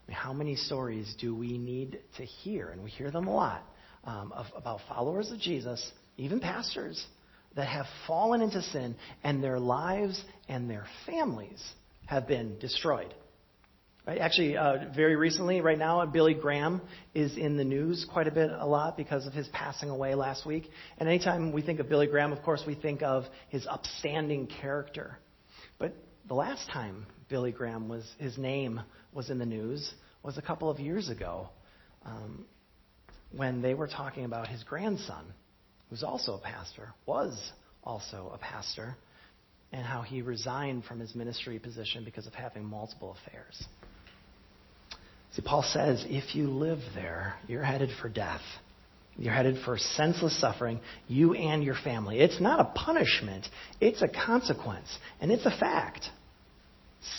I 0.06 0.12
mean, 0.12 0.18
how 0.18 0.34
many 0.34 0.56
stories 0.56 1.16
do 1.22 1.34
we 1.34 1.58
need 1.58 2.00
to 2.18 2.26
hear? 2.26 2.70
And 2.70 2.84
we 2.84 2.90
hear 2.90 3.12
them 3.12 3.28
a 3.28 3.34
lot 3.34 3.64
um, 4.04 4.34
of, 4.34 4.48
about 4.58 4.82
followers 4.90 5.32
of 5.32 5.40
Jesus, 5.40 5.92
even 6.18 6.42
pastors, 6.42 7.06
that 7.56 7.68
have 7.68 7.86
fallen 8.08 8.42
into 8.42 8.62
sin 8.62 8.96
and 9.24 9.44
their 9.44 9.60
lives 9.60 10.24
and 10.48 10.70
their 10.70 10.86
families 11.06 11.64
have 12.06 12.28
been 12.28 12.58
destroyed. 12.60 13.14
Right? 14.06 14.20
Actually, 14.20 14.58
uh, 14.58 14.90
very 14.94 15.16
recently, 15.16 15.62
right 15.62 15.78
now, 15.78 16.06
Billy 16.06 16.34
Graham 16.34 16.82
is 17.14 17.38
in 17.38 17.56
the 17.56 17.64
news 17.64 18.06
quite 18.12 18.28
a 18.28 18.32
bit, 18.32 18.50
a 18.52 18.66
lot, 18.66 18.98
because 18.98 19.26
of 19.26 19.34
his 19.34 19.48
passing 19.54 19.90
away 19.90 20.14
last 20.14 20.46
week. 20.46 20.70
And 20.98 21.08
anytime 21.08 21.54
we 21.54 21.62
think 21.62 21.80
of 21.80 21.88
Billy 21.88 22.08
Graham, 22.08 22.34
of 22.34 22.44
course, 22.44 22.64
we 22.68 22.76
think 22.76 23.02
of 23.02 23.24
his 23.48 23.66
upstanding 23.66 24.48
character. 24.48 25.18
But 25.80 25.96
the 26.28 26.34
last 26.34 26.70
time 26.70 27.06
Billy 27.30 27.54
Graham 27.54 27.88
was, 27.88 28.06
his 28.20 28.38
name 28.38 28.82
was 29.14 29.30
in 29.30 29.40
the 29.40 29.46
news 29.46 29.94
was 30.22 30.38
a 30.38 30.42
couple 30.42 30.70
of 30.70 30.80
years 30.80 31.10
ago 31.10 31.50
um, 32.06 32.46
when 33.36 33.62
they 33.62 33.74
were 33.74 33.88
talking 33.88 34.26
about 34.26 34.48
his 34.48 34.64
grandson 34.64 35.26
who's 35.94 36.02
also 36.02 36.34
a 36.34 36.40
pastor, 36.40 36.92
was 37.06 37.52
also 37.84 38.32
a 38.34 38.38
pastor, 38.40 38.96
and 39.72 39.86
how 39.86 40.02
he 40.02 40.24
resigned 40.24 40.84
from 40.86 41.00
his 41.00 41.14
ministry 41.14 41.60
position 41.60 42.04
because 42.04 42.26
of 42.26 42.34
having 42.34 42.66
multiple 42.66 43.16
affairs. 43.22 43.64
See, 45.36 45.44
Paul 45.44 45.62
says 45.62 46.04
if 46.10 46.34
you 46.34 46.50
live 46.50 46.80
there, 46.96 47.36
you're 47.48 47.62
headed 47.62 47.92
for 48.02 48.10
death. 48.10 48.42
You're 49.18 49.36
headed 49.36 49.64
for 49.64 49.78
senseless 49.78 50.42
suffering, 50.42 50.80
you 51.08 51.36
and 51.36 51.64
your 51.64 51.76
family. 51.76 52.20
It's 52.20 52.42
not 52.42 52.60
a 52.60 52.66
punishment, 52.74 53.48
it's 53.80 54.02
a 54.02 54.08
consequence, 54.08 54.88
and 55.22 55.32
it's 55.32 55.46
a 55.46 55.56
fact. 55.56 56.10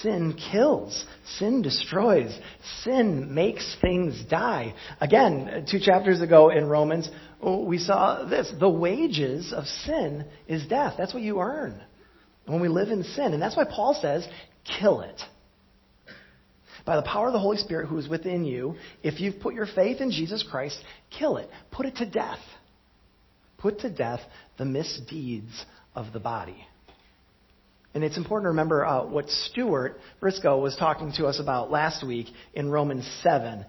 Sin 0.01 0.37
kills. 0.51 1.05
Sin 1.39 1.63
destroys. 1.63 2.37
Sin 2.83 3.35
makes 3.35 3.77
things 3.81 4.23
die. 4.31 4.75
Again, 5.01 5.67
two 5.71 5.79
chapters 5.79 6.21
ago 6.21 6.51
in 6.51 6.67
Romans, 6.67 7.11
we 7.43 7.79
saw 7.79 8.25
this. 8.25 8.53
The 8.59 8.69
wages 8.69 9.53
of 9.53 9.65
sin 9.67 10.25
is 10.49 10.67
death. 10.67 10.95
That's 10.97 11.13
what 11.13 11.23
you 11.23 11.41
earn 11.41 11.83
when 12.47 12.61
we 12.61 12.69
live 12.69 12.89
in 12.89 13.03
sin. 13.03 13.35
And 13.35 13.43
that's 13.43 13.57
why 13.57 13.65
Paul 13.65 13.99
says, 14.01 14.27
kill 14.79 15.03
it. 15.03 15.21
By 16.87 16.97
the 16.97 17.03
power 17.03 17.29
of 17.29 17.33
the 17.33 17.39
Holy 17.39 17.57
Spirit 17.57 17.87
who 17.89 17.99
is 17.99 18.09
within 18.09 18.45
you, 18.45 18.77
if 19.03 19.21
you've 19.21 19.41
put 19.41 19.55
your 19.55 19.67
faith 19.67 20.01
in 20.01 20.11
Jesus 20.11 20.45
Christ, 20.51 20.79
kill 21.19 21.39
it. 21.39 21.49
Put 21.71 21.87
it 21.87 21.97
to 21.97 22.07
death. 22.07 22.41
Put 23.59 23.81
to 23.81 23.91
death 23.91 24.21
the 24.59 24.67
misdeeds 24.67 25.65
of 25.95 26.13
the 26.13 26.21
body. 26.21 26.67
And 27.95 28.03
it's 28.03 28.17
important 28.17 28.47
to 28.47 28.49
remember 28.51 28.85
uh, 28.85 29.05
what 29.05 29.31
Stuart 29.31 29.99
Briscoe 30.21 30.59
was 30.61 30.75
talking 30.77 31.13
to 31.17 31.27
us 31.27 31.39
about 31.39 31.71
last 31.71 32.05
week 32.05 32.27
in 32.53 32.69
Romans 32.69 33.09
7. 33.23 33.65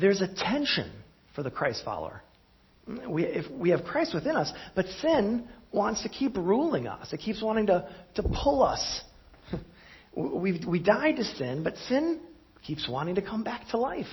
There's 0.00 0.22
a 0.22 0.28
tension 0.28 0.90
for 1.34 1.42
the 1.42 1.50
Christ 1.50 1.82
follower. 1.84 2.22
We, 3.06 3.24
if 3.24 3.50
we 3.50 3.68
have 3.70 3.84
Christ 3.84 4.14
within 4.14 4.36
us, 4.36 4.50
but 4.74 4.86
sin 5.02 5.46
wants 5.70 6.02
to 6.02 6.08
keep 6.08 6.34
ruling 6.36 6.86
us. 6.86 7.12
It 7.12 7.18
keeps 7.18 7.42
wanting 7.42 7.66
to, 7.66 7.86
to 8.14 8.22
pull 8.22 8.62
us. 8.62 9.02
we 10.16 10.64
we 10.66 10.78
died 10.78 11.16
to 11.16 11.24
sin, 11.24 11.62
but 11.62 11.76
sin 11.88 12.20
keeps 12.66 12.88
wanting 12.88 13.16
to 13.16 13.22
come 13.22 13.44
back 13.44 13.68
to 13.68 13.76
life. 13.76 14.06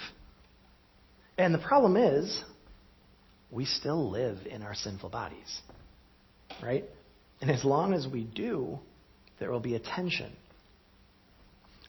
And 1.38 1.54
the 1.54 1.60
problem 1.60 1.96
is, 1.96 2.44
we 3.52 3.64
still 3.64 4.12
live 4.12 4.40
in 4.50 4.62
our 4.62 4.76
sinful 4.76 5.10
bodies. 5.10 5.62
Right? 6.62 6.84
And 7.42 7.50
as 7.50 7.64
long 7.64 7.94
as 7.94 8.08
we 8.08 8.24
do, 8.24 8.80
there 9.40 9.52
will 9.52 9.60
be 9.60 9.76
a 9.76 9.80
tension. 9.80 10.32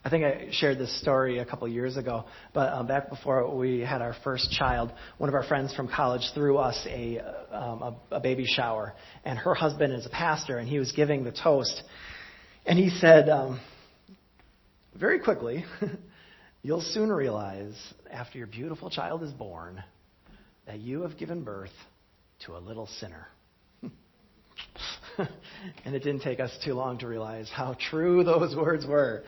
I 0.03 0.09
think 0.09 0.23
I 0.23 0.47
shared 0.51 0.77
this 0.77 1.01
story 1.01 1.39
a 1.39 1.45
couple 1.45 1.67
years 1.67 1.97
ago, 1.97 2.25
but 2.53 2.71
um, 2.71 2.87
back 2.87 3.09
before 3.09 3.53
we 3.53 3.79
had 3.79 4.01
our 4.01 4.15
first 4.23 4.51
child, 4.51 4.91
one 5.17 5.27
of 5.27 5.35
our 5.35 5.43
friends 5.43 5.73
from 5.73 5.89
college 5.89 6.21
threw 6.33 6.57
us 6.57 6.81
a, 6.87 7.19
um, 7.51 7.81
a, 7.81 7.95
a 8.11 8.19
baby 8.21 8.45
shower, 8.45 8.93
and 9.25 9.37
her 9.37 9.53
husband 9.53 9.91
is 9.91 10.05
a 10.05 10.09
pastor, 10.09 10.59
and 10.59 10.69
he 10.69 10.79
was 10.79 10.93
giving 10.93 11.25
the 11.25 11.33
toast, 11.33 11.83
and 12.65 12.79
he 12.79 12.89
said, 12.89 13.27
um, 13.27 13.59
very 14.97 15.19
quickly, 15.19 15.65
you'll 16.61 16.81
soon 16.81 17.11
realize 17.11 17.75
after 18.09 18.37
your 18.37 18.47
beautiful 18.47 18.89
child 18.89 19.23
is 19.23 19.31
born 19.31 19.83
that 20.67 20.79
you 20.79 21.01
have 21.01 21.17
given 21.17 21.43
birth 21.43 21.71
to 22.45 22.55
a 22.55 22.59
little 22.59 22.87
sinner. 22.99 23.27
and 25.85 25.95
it 25.95 26.03
didn't 26.03 26.21
take 26.21 26.39
us 26.39 26.51
too 26.63 26.73
long 26.73 26.97
to 26.99 27.07
realize 27.07 27.49
how 27.53 27.75
true 27.89 28.23
those 28.23 28.55
words 28.55 28.85
were. 28.85 29.23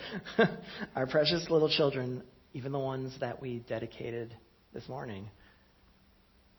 Our 0.95 1.07
precious 1.07 1.47
little 1.49 1.69
children, 1.69 2.23
even 2.53 2.71
the 2.71 2.79
ones 2.79 3.13
that 3.19 3.41
we 3.41 3.63
dedicated 3.67 4.35
this 4.73 4.87
morning, 4.87 5.27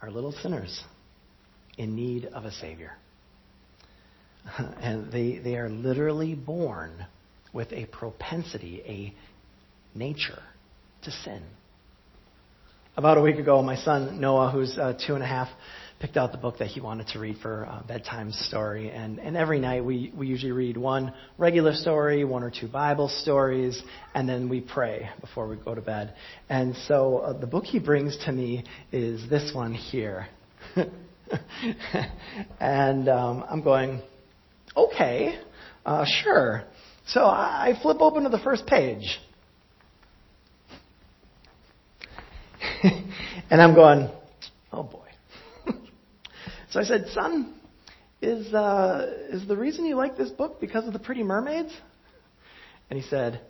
are 0.02 0.10
little 0.10 0.32
sinners 0.32 0.82
in 1.78 1.94
need 1.94 2.26
of 2.26 2.44
a 2.44 2.52
Savior. 2.52 2.92
And 4.80 5.12
they, 5.12 5.38
they 5.38 5.56
are 5.56 5.68
literally 5.68 6.34
born 6.34 7.06
with 7.52 7.72
a 7.72 7.86
propensity, 7.86 8.82
a 8.86 9.98
nature 9.98 10.42
to 11.02 11.10
sin. 11.10 11.42
About 12.96 13.18
a 13.18 13.20
week 13.20 13.36
ago, 13.36 13.62
my 13.62 13.76
son 13.76 14.20
Noah, 14.20 14.50
who's 14.50 14.76
uh, 14.78 14.94
two 15.06 15.14
and 15.14 15.22
a 15.22 15.26
half, 15.26 15.48
picked 16.00 16.16
out 16.16 16.32
the 16.32 16.38
book 16.38 16.56
that 16.58 16.68
he 16.68 16.80
wanted 16.80 17.06
to 17.06 17.18
read 17.18 17.36
for 17.42 17.66
uh, 17.66 17.82
bedtime 17.86 18.32
story. 18.32 18.90
And, 18.90 19.18
and 19.20 19.36
every 19.36 19.60
night 19.60 19.84
we, 19.84 20.10
we 20.16 20.26
usually 20.26 20.52
read 20.52 20.78
one 20.78 21.12
regular 21.36 21.74
story, 21.74 22.24
one 22.24 22.42
or 22.42 22.50
two 22.50 22.68
Bible 22.68 23.08
stories, 23.08 23.80
and 24.14 24.26
then 24.26 24.48
we 24.48 24.62
pray 24.62 25.10
before 25.20 25.46
we 25.46 25.56
go 25.56 25.74
to 25.74 25.82
bed. 25.82 26.14
And 26.48 26.74
so 26.88 27.18
uh, 27.18 27.38
the 27.38 27.46
book 27.46 27.64
he 27.64 27.78
brings 27.78 28.16
to 28.24 28.32
me 28.32 28.64
is 28.90 29.28
this 29.28 29.54
one 29.54 29.74
here. 29.74 30.26
and 32.60 33.08
um, 33.10 33.44
I'm 33.48 33.62
going, 33.62 34.00
okay, 34.74 35.38
uh, 35.84 36.06
sure. 36.22 36.64
So 37.08 37.20
I, 37.20 37.76
I 37.76 37.82
flip 37.82 37.98
open 38.00 38.22
to 38.22 38.30
the 38.30 38.38
first 38.38 38.66
page. 38.66 39.18
and 43.50 43.60
I'm 43.60 43.74
going, 43.74 44.08
oh 44.72 44.82
boy. 44.82 45.09
So 46.70 46.80
I 46.80 46.84
said, 46.84 47.06
Son, 47.12 47.54
is, 48.22 48.52
uh, 48.54 49.12
is 49.30 49.46
the 49.48 49.56
reason 49.56 49.86
you 49.86 49.96
like 49.96 50.16
this 50.16 50.30
book 50.30 50.60
because 50.60 50.86
of 50.86 50.92
the 50.92 50.98
pretty 50.98 51.22
mermaids? 51.22 51.72
And 52.88 53.00
he 53.00 53.08
said, 53.08 53.40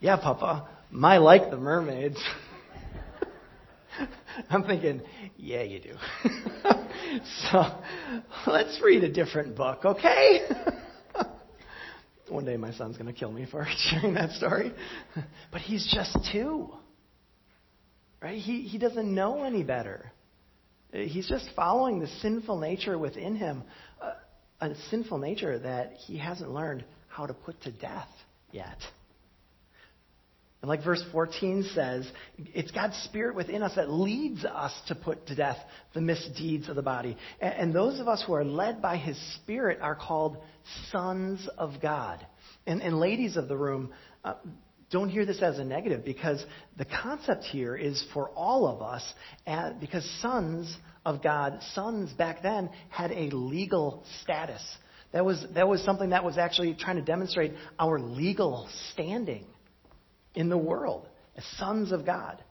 Yeah, 0.00 0.16
Papa, 0.16 0.68
my 0.90 1.18
like 1.18 1.50
the 1.50 1.56
mermaids. 1.56 2.22
I'm 4.50 4.64
thinking, 4.64 5.02
Yeah, 5.36 5.62
you 5.62 5.80
do. 5.80 5.94
so 7.50 7.64
let's 8.46 8.80
read 8.84 9.02
a 9.04 9.12
different 9.12 9.56
book, 9.56 9.84
okay? 9.84 10.46
One 12.28 12.44
day 12.44 12.56
my 12.56 12.72
son's 12.72 12.96
going 12.96 13.12
to 13.12 13.18
kill 13.18 13.32
me 13.32 13.46
for 13.50 13.66
sharing 13.76 14.14
that 14.14 14.30
story. 14.32 14.72
But 15.50 15.62
he's 15.62 15.92
just 15.92 16.16
two. 16.32 16.70
Right? 18.22 18.38
He, 18.38 18.62
he 18.62 18.78
doesn't 18.78 19.12
know 19.12 19.42
any 19.42 19.64
better. 19.64 20.12
He's 20.92 21.28
just 21.28 21.48
following 21.54 22.00
the 22.00 22.08
sinful 22.20 22.58
nature 22.58 22.98
within 22.98 23.36
him, 23.36 23.62
uh, 24.00 24.12
a 24.60 24.74
sinful 24.90 25.18
nature 25.18 25.58
that 25.58 25.92
he 26.06 26.18
hasn't 26.18 26.50
learned 26.50 26.84
how 27.08 27.26
to 27.26 27.34
put 27.34 27.60
to 27.62 27.72
death 27.72 28.08
yet. 28.50 28.78
And 30.62 30.68
like 30.68 30.84
verse 30.84 31.02
14 31.10 31.70
says, 31.74 32.10
it's 32.38 32.70
God's 32.70 32.96
Spirit 33.04 33.34
within 33.34 33.62
us 33.62 33.76
that 33.76 33.90
leads 33.90 34.44
us 34.44 34.72
to 34.88 34.94
put 34.94 35.26
to 35.28 35.34
death 35.34 35.56
the 35.94 36.02
misdeeds 36.02 36.68
of 36.68 36.76
the 36.76 36.82
body. 36.82 37.16
And, 37.40 37.54
and 37.54 37.74
those 37.74 37.98
of 37.98 38.08
us 38.08 38.22
who 38.26 38.34
are 38.34 38.44
led 38.44 38.82
by 38.82 38.98
His 38.98 39.18
Spirit 39.36 39.78
are 39.80 39.94
called 39.94 40.36
sons 40.90 41.48
of 41.56 41.80
God. 41.80 42.24
And, 42.66 42.82
and 42.82 43.00
ladies 43.00 43.38
of 43.38 43.48
the 43.48 43.56
room, 43.56 43.90
uh, 44.22 44.34
don't 44.90 45.08
hear 45.08 45.24
this 45.24 45.40
as 45.40 45.58
a 45.58 45.64
negative 45.64 46.04
because 46.04 46.44
the 46.76 46.84
concept 46.84 47.44
here 47.44 47.76
is 47.76 48.04
for 48.12 48.30
all 48.30 48.66
of 48.66 48.82
us 48.82 49.02
uh, 49.46 49.72
because 49.80 50.04
sons 50.20 50.76
of 51.06 51.22
God, 51.22 51.60
sons 51.74 52.12
back 52.12 52.42
then 52.42 52.70
had 52.88 53.12
a 53.12 53.30
legal 53.30 54.04
status. 54.22 54.62
That 55.12 55.24
was, 55.24 55.44
that 55.54 55.68
was 55.68 55.82
something 55.84 56.10
that 56.10 56.24
was 56.24 56.38
actually 56.38 56.74
trying 56.74 56.96
to 56.96 57.02
demonstrate 57.02 57.52
our 57.78 58.00
legal 58.00 58.68
standing 58.92 59.44
in 60.34 60.48
the 60.48 60.58
world 60.58 61.06
as 61.36 61.44
sons 61.56 61.92
of 61.92 62.04
God. 62.04 62.42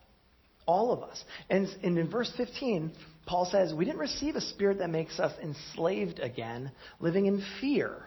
All 0.66 0.92
of 0.92 1.02
us. 1.02 1.22
And, 1.50 1.68
and 1.84 1.98
in 1.98 2.12
verse 2.12 2.32
15, 2.38 2.92
Paul 3.26 3.50
says, 3.52 3.74
We 3.74 3.86
didn't 3.86 4.00
receive 4.00 4.36
a 4.36 4.42
spirit 4.42 4.78
that 4.80 4.90
makes 4.90 5.20
us 5.20 5.34
enslaved 5.42 6.20
again, 6.20 6.72
living 7.00 7.26
in 7.26 7.44
fear 7.60 8.04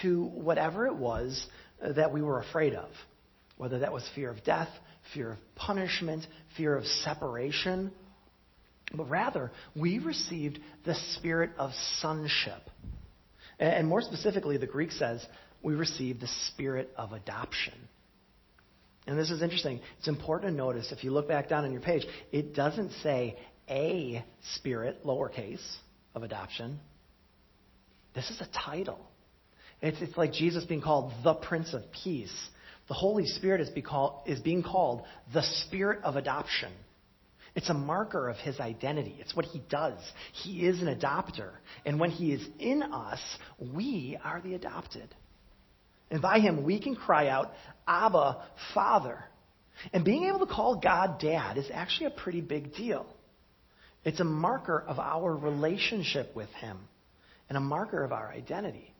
to 0.00 0.24
whatever 0.24 0.86
it 0.86 0.94
was 0.94 1.46
that 1.82 2.12
we 2.12 2.22
were 2.22 2.40
afraid 2.40 2.74
of 2.74 2.88
whether 3.60 3.80
that 3.80 3.92
was 3.92 4.02
fear 4.14 4.30
of 4.30 4.42
death, 4.42 4.70
fear 5.12 5.32
of 5.32 5.38
punishment, 5.54 6.26
fear 6.56 6.74
of 6.74 6.86
separation. 6.86 7.92
But 8.94 9.10
rather, 9.10 9.52
we 9.76 9.98
received 9.98 10.58
the 10.86 10.94
spirit 11.12 11.50
of 11.58 11.72
sonship. 12.00 12.62
And 13.58 13.86
more 13.86 14.00
specifically, 14.00 14.56
the 14.56 14.66
Greek 14.66 14.92
says 14.92 15.22
we 15.62 15.74
received 15.74 16.22
the 16.22 16.30
spirit 16.46 16.88
of 16.96 17.12
adoption. 17.12 17.74
And 19.06 19.18
this 19.18 19.30
is 19.30 19.42
interesting. 19.42 19.80
It's 19.98 20.08
important 20.08 20.52
to 20.52 20.56
notice 20.56 20.90
if 20.90 21.04
you 21.04 21.10
look 21.10 21.28
back 21.28 21.50
down 21.50 21.66
on 21.66 21.72
your 21.72 21.82
page, 21.82 22.06
it 22.32 22.54
doesn't 22.54 22.92
say 23.02 23.36
a 23.68 24.24
spirit, 24.54 25.04
lowercase, 25.04 25.60
of 26.14 26.22
adoption. 26.22 26.80
This 28.14 28.30
is 28.30 28.40
a 28.40 28.48
title. 28.58 29.00
It's, 29.82 30.00
it's 30.00 30.16
like 30.16 30.32
Jesus 30.32 30.64
being 30.64 30.80
called 30.80 31.12
the 31.22 31.34
Prince 31.34 31.74
of 31.74 31.82
Peace 32.02 32.32
the 32.90 32.94
Holy 32.94 33.24
Spirit 33.24 33.60
is, 33.60 33.68
be 33.70 33.82
called, 33.82 34.22
is 34.26 34.40
being 34.40 34.64
called 34.64 35.04
the 35.32 35.44
Spirit 35.62 36.00
of 36.02 36.16
adoption. 36.16 36.72
It's 37.54 37.70
a 37.70 37.74
marker 37.74 38.28
of 38.28 38.36
his 38.38 38.58
identity. 38.58 39.14
It's 39.20 39.34
what 39.34 39.44
he 39.44 39.62
does. 39.70 40.00
He 40.32 40.66
is 40.66 40.82
an 40.82 40.88
adopter. 40.88 41.52
And 41.86 42.00
when 42.00 42.10
he 42.10 42.32
is 42.32 42.44
in 42.58 42.82
us, 42.82 43.20
we 43.76 44.18
are 44.24 44.40
the 44.40 44.54
adopted. 44.54 45.08
And 46.10 46.20
by 46.20 46.40
him, 46.40 46.64
we 46.64 46.80
can 46.80 46.96
cry 46.96 47.28
out, 47.28 47.52
Abba, 47.86 48.42
Father. 48.74 49.22
And 49.92 50.04
being 50.04 50.24
able 50.24 50.40
to 50.40 50.52
call 50.52 50.80
God 50.80 51.20
Dad 51.20 51.58
is 51.58 51.70
actually 51.72 52.06
a 52.06 52.20
pretty 52.20 52.40
big 52.40 52.74
deal. 52.74 53.06
It's 54.04 54.18
a 54.18 54.24
marker 54.24 54.82
of 54.88 54.98
our 54.98 55.32
relationship 55.32 56.34
with 56.34 56.50
him 56.54 56.76
and 57.48 57.56
a 57.56 57.60
marker 57.60 58.02
of 58.02 58.10
our 58.10 58.32
identity. 58.32 58.92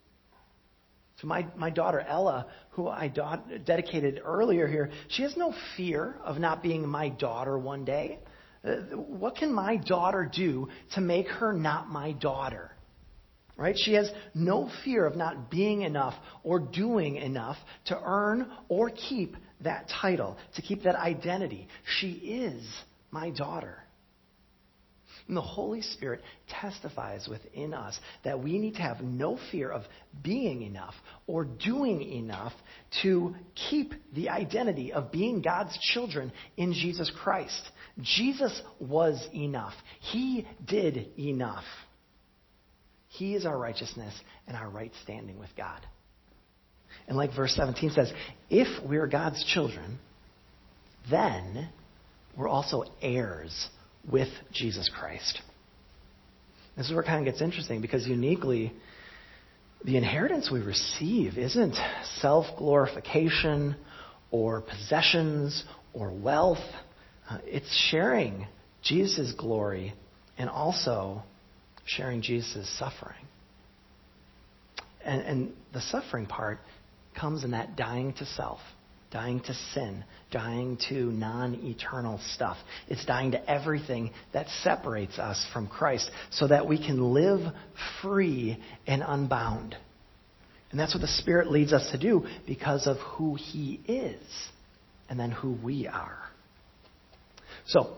So 1.21 1.27
my, 1.27 1.47
my 1.57 1.71
daughter 1.71 2.01
Ella, 2.01 2.47
who 2.71 2.89
I 2.89 3.09
do- 3.09 3.59
dedicated 3.65 4.21
earlier 4.25 4.67
here, 4.67 4.91
she 5.09 5.23
has 5.23 5.37
no 5.37 5.55
fear 5.77 6.17
of 6.25 6.39
not 6.39 6.63
being 6.63 6.87
my 6.89 7.11
daughter 7.11 7.59
one 7.59 7.85
day. 7.85 8.19
Uh, 8.65 8.77
what 8.97 9.37
can 9.37 9.53
my 9.53 9.77
daughter 9.77 10.31
do 10.33 10.69
to 10.95 11.01
make 11.01 11.29
her 11.29 11.53
not 11.53 11.89
my 11.89 12.13
daughter? 12.13 12.71
Right? 13.57 13.77
She 13.79 13.93
has 13.95 14.11
no 14.35 14.71
fear 14.85 15.05
of 15.05 15.17
not 15.17 15.51
being 15.51 15.83
enough 15.83 16.15
or 16.43 16.59
doing 16.59 17.17
enough 17.17 17.59
to 17.87 18.01
earn 18.03 18.51
or 18.69 18.91
keep 18.91 19.37
that 19.63 19.91
title, 20.01 20.39
to 20.57 20.63
keep 20.63 20.85
that 20.85 20.95
identity. 20.95 21.69
She 21.99 22.13
is 22.13 22.65
my 23.11 23.29
daughter. 23.29 23.85
And 25.29 25.37
the 25.37 25.43
Holy 25.43 25.83
Spirit 25.83 26.23
testifies 26.49 27.29
within 27.29 27.75
us 27.75 27.99
that 28.25 28.43
we 28.43 28.59
need 28.59 28.75
to 28.75 28.83
have 28.83 29.01
no 29.01 29.39
fear 29.51 29.71
of 29.71 29.83
being 30.23 30.63
enough 30.63 30.95
or 31.27 31.45
doing 31.45 32.03
enough 32.03 32.53
to 33.03 33.35
keep 33.71 33.93
the 34.15 34.29
identity 34.29 34.93
of 34.93 35.13
being 35.13 35.43
God's 35.43 35.79
children 35.93 36.33
in 36.57 36.73
Jesus 36.73 37.11
Christ. 37.23 37.63
Jesus 38.01 38.61
was 38.79 39.27
enough, 39.35 39.75
He 40.01 40.47
did 40.67 41.09
enough. 41.19 41.65
He 43.09 43.35
is 43.35 43.45
our 43.45 43.59
righteousness 43.59 44.15
and 44.47 44.57
our 44.57 44.69
right 44.69 44.93
standing 45.03 45.39
with 45.39 45.51
God. 45.57 45.81
And 47.09 47.17
like 47.17 47.35
verse 47.35 47.55
17 47.57 47.91
says, 47.91 48.13
if 48.49 48.69
we're 48.89 49.09
God's 49.09 49.45
children, 49.53 49.99
then 51.11 51.69
we're 52.37 52.49
also 52.49 52.85
heirs 53.03 53.69
with 54.11 54.29
Jesus 54.53 54.89
Christ. 54.89 55.41
This 56.77 56.87
is 56.87 56.93
where 56.93 57.03
it 57.03 57.07
kind 57.07 57.27
of 57.27 57.33
gets 57.33 57.43
interesting 57.43 57.81
because 57.81 58.07
uniquely, 58.07 58.73
the 59.85 59.97
inheritance 59.97 60.51
we 60.51 60.61
receive 60.61 61.37
isn't 61.39 61.77
self 62.21 62.47
glorification 62.59 63.77
or 64.31 64.63
possessions 64.63 65.65
or 65.93 66.11
wealth. 66.13 66.59
Uh, 67.29 67.39
it's 67.45 67.75
sharing 67.91 68.47
Jesus' 68.83 69.33
glory 69.37 69.95
and 70.39 70.49
also 70.49 71.23
sharing 71.85 72.23
Jesus' 72.23 72.69
suffering. 72.79 73.17
And, 75.05 75.23
and 75.23 75.53
the 75.73 75.81
suffering 75.81 76.27
part 76.27 76.61
comes 77.19 77.45
in 77.45 77.51
that 77.53 77.77
dying 77.77 78.13
to 78.15 78.27
self, 78.27 78.61
dying 79.11 79.41
to 79.41 79.55
sin, 79.75 80.05
dying 80.31 80.79
to 80.89 80.95
non 80.95 81.55
eternal 81.65 82.21
stuff. 82.35 82.57
It's 82.89 83.05
dying 83.05 83.33
to 83.33 83.51
everything 83.51 84.11
that 84.33 84.47
separates 84.63 85.19
us 85.19 85.45
from 85.53 85.67
Christ 85.67 86.11
so 86.31 86.47
that 86.49 86.69
we 86.69 86.79
can 86.79 87.13
live 87.13 87.41
free 88.03 88.59
and 88.87 89.03
unbound. 89.07 89.77
And 90.71 90.79
that's 90.79 90.95
what 90.95 91.01
the 91.01 91.09
Spirit 91.09 91.51
leads 91.51 91.73
us 91.73 91.91
to 91.91 91.99
do 91.99 92.27
because 92.47 92.87
of 92.87 92.99
who 92.99 93.35
He 93.35 93.81
is 93.89 94.23
and 95.09 95.19
then 95.19 95.33
who 95.33 95.53
we 95.53 95.89
are. 95.89 96.19
So, 97.67 97.97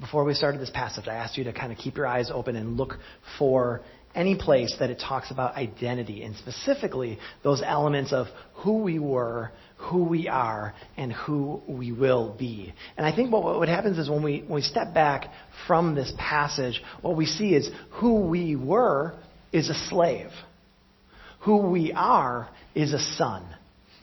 before 0.00 0.24
we 0.24 0.34
started 0.34 0.60
this 0.60 0.70
passage, 0.70 1.06
I 1.06 1.14
asked 1.14 1.36
you 1.36 1.44
to 1.44 1.52
kind 1.52 1.72
of 1.72 1.78
keep 1.78 1.96
your 1.96 2.06
eyes 2.06 2.30
open 2.32 2.56
and 2.56 2.76
look 2.76 2.94
for 3.38 3.80
any 4.14 4.36
place 4.36 4.74
that 4.78 4.90
it 4.90 5.00
talks 5.00 5.30
about 5.30 5.56
identity, 5.56 6.22
and 6.22 6.36
specifically 6.36 7.18
those 7.42 7.62
elements 7.64 8.12
of 8.12 8.26
who 8.54 8.82
we 8.82 8.98
were, 8.98 9.50
who 9.76 10.04
we 10.04 10.28
are, 10.28 10.74
and 10.96 11.12
who 11.12 11.60
we 11.66 11.92
will 11.92 12.34
be. 12.38 12.72
And 12.96 13.06
I 13.06 13.14
think 13.14 13.32
what, 13.32 13.44
what 13.44 13.68
happens 13.68 13.98
is 13.98 14.08
when 14.08 14.22
we, 14.22 14.40
when 14.40 14.54
we 14.54 14.62
step 14.62 14.94
back 14.94 15.30
from 15.66 15.94
this 15.94 16.12
passage, 16.18 16.80
what 17.02 17.16
we 17.16 17.26
see 17.26 17.54
is 17.54 17.70
who 17.92 18.26
we 18.26 18.56
were 18.56 19.14
is 19.52 19.68
a 19.68 19.74
slave. 19.88 20.30
Who 21.40 21.58
we 21.68 21.92
are 21.92 22.48
is 22.74 22.92
a 22.92 22.98
son. 22.98 23.44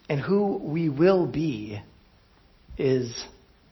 And 0.09 0.19
who 0.19 0.57
we 0.57 0.89
will 0.89 1.25
be 1.25 1.81
is 2.77 3.23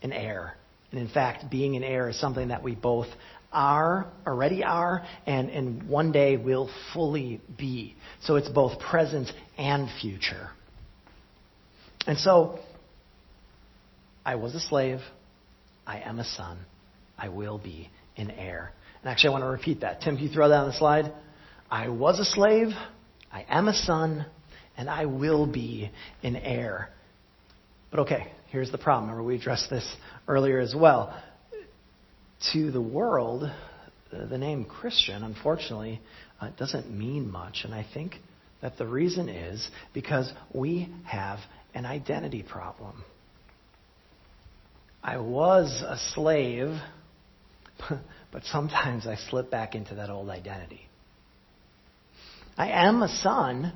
an 0.01 0.11
heir. 0.11 0.55
And 0.91 0.99
in 0.99 1.09
fact, 1.09 1.49
being 1.51 1.75
an 1.75 1.83
heir 1.83 2.09
is 2.09 2.19
something 2.19 2.47
that 2.47 2.63
we 2.63 2.75
both 2.75 3.07
are, 3.51 4.11
already 4.25 4.63
are, 4.63 5.03
and, 5.25 5.49
and 5.49 5.89
one 5.89 6.11
day 6.11 6.37
will 6.37 6.69
fully 6.93 7.41
be. 7.57 7.95
So 8.21 8.35
it's 8.35 8.49
both 8.49 8.79
present 8.79 9.31
and 9.57 9.89
future. 10.01 10.49
And 12.05 12.17
so, 12.17 12.59
I 14.25 14.35
was 14.35 14.53
a 14.55 14.59
slave. 14.59 14.99
I 15.85 15.99
am 15.99 16.19
a 16.19 16.25
son. 16.25 16.59
I 17.17 17.29
will 17.29 17.57
be 17.57 17.89
an 18.17 18.31
heir. 18.31 18.71
And 19.01 19.09
actually, 19.09 19.29
I 19.29 19.31
want 19.31 19.43
to 19.43 19.49
repeat 19.49 19.81
that. 19.81 20.01
Tim, 20.01 20.15
can 20.15 20.25
you 20.25 20.31
throw 20.31 20.49
that 20.49 20.55
on 20.55 20.67
the 20.67 20.77
slide? 20.77 21.11
I 21.69 21.89
was 21.89 22.19
a 22.19 22.25
slave. 22.25 22.69
I 23.31 23.45
am 23.49 23.67
a 23.67 23.73
son. 23.73 24.25
And 24.77 24.89
I 24.89 25.05
will 25.05 25.45
be 25.45 25.91
an 26.23 26.35
heir. 26.35 26.89
But 27.91 28.01
okay, 28.01 28.31
here's 28.47 28.71
the 28.71 28.77
problem. 28.77 29.09
Remember, 29.09 29.27
we 29.27 29.35
addressed 29.35 29.69
this 29.69 29.95
earlier 30.27 30.59
as 30.59 30.75
well 30.75 31.19
to 32.53 32.71
the 32.71 32.81
world, 32.81 33.49
the 34.11 34.37
name 34.37 34.65
Christian, 34.65 35.23
unfortunately, 35.23 36.01
uh, 36.39 36.49
doesn't 36.57 36.89
mean 36.89 37.29
much. 37.31 37.61
And 37.63 37.73
I 37.73 37.85
think 37.93 38.15
that 38.61 38.77
the 38.77 38.87
reason 38.87 39.29
is 39.29 39.69
because 39.93 40.31
we 40.53 40.89
have 41.05 41.39
an 41.73 41.85
identity 41.85 42.43
problem. 42.43 43.03
I 45.03 45.17
was 45.17 45.83
a 45.85 45.97
slave, 46.13 46.75
but 48.31 48.43
sometimes 48.45 49.07
I 49.07 49.15
slip 49.29 49.49
back 49.49 49.75
into 49.75 49.95
that 49.95 50.09
old 50.09 50.29
identity. 50.29 50.81
I 52.57 52.69
am 52.69 53.01
a 53.01 53.07
son, 53.07 53.71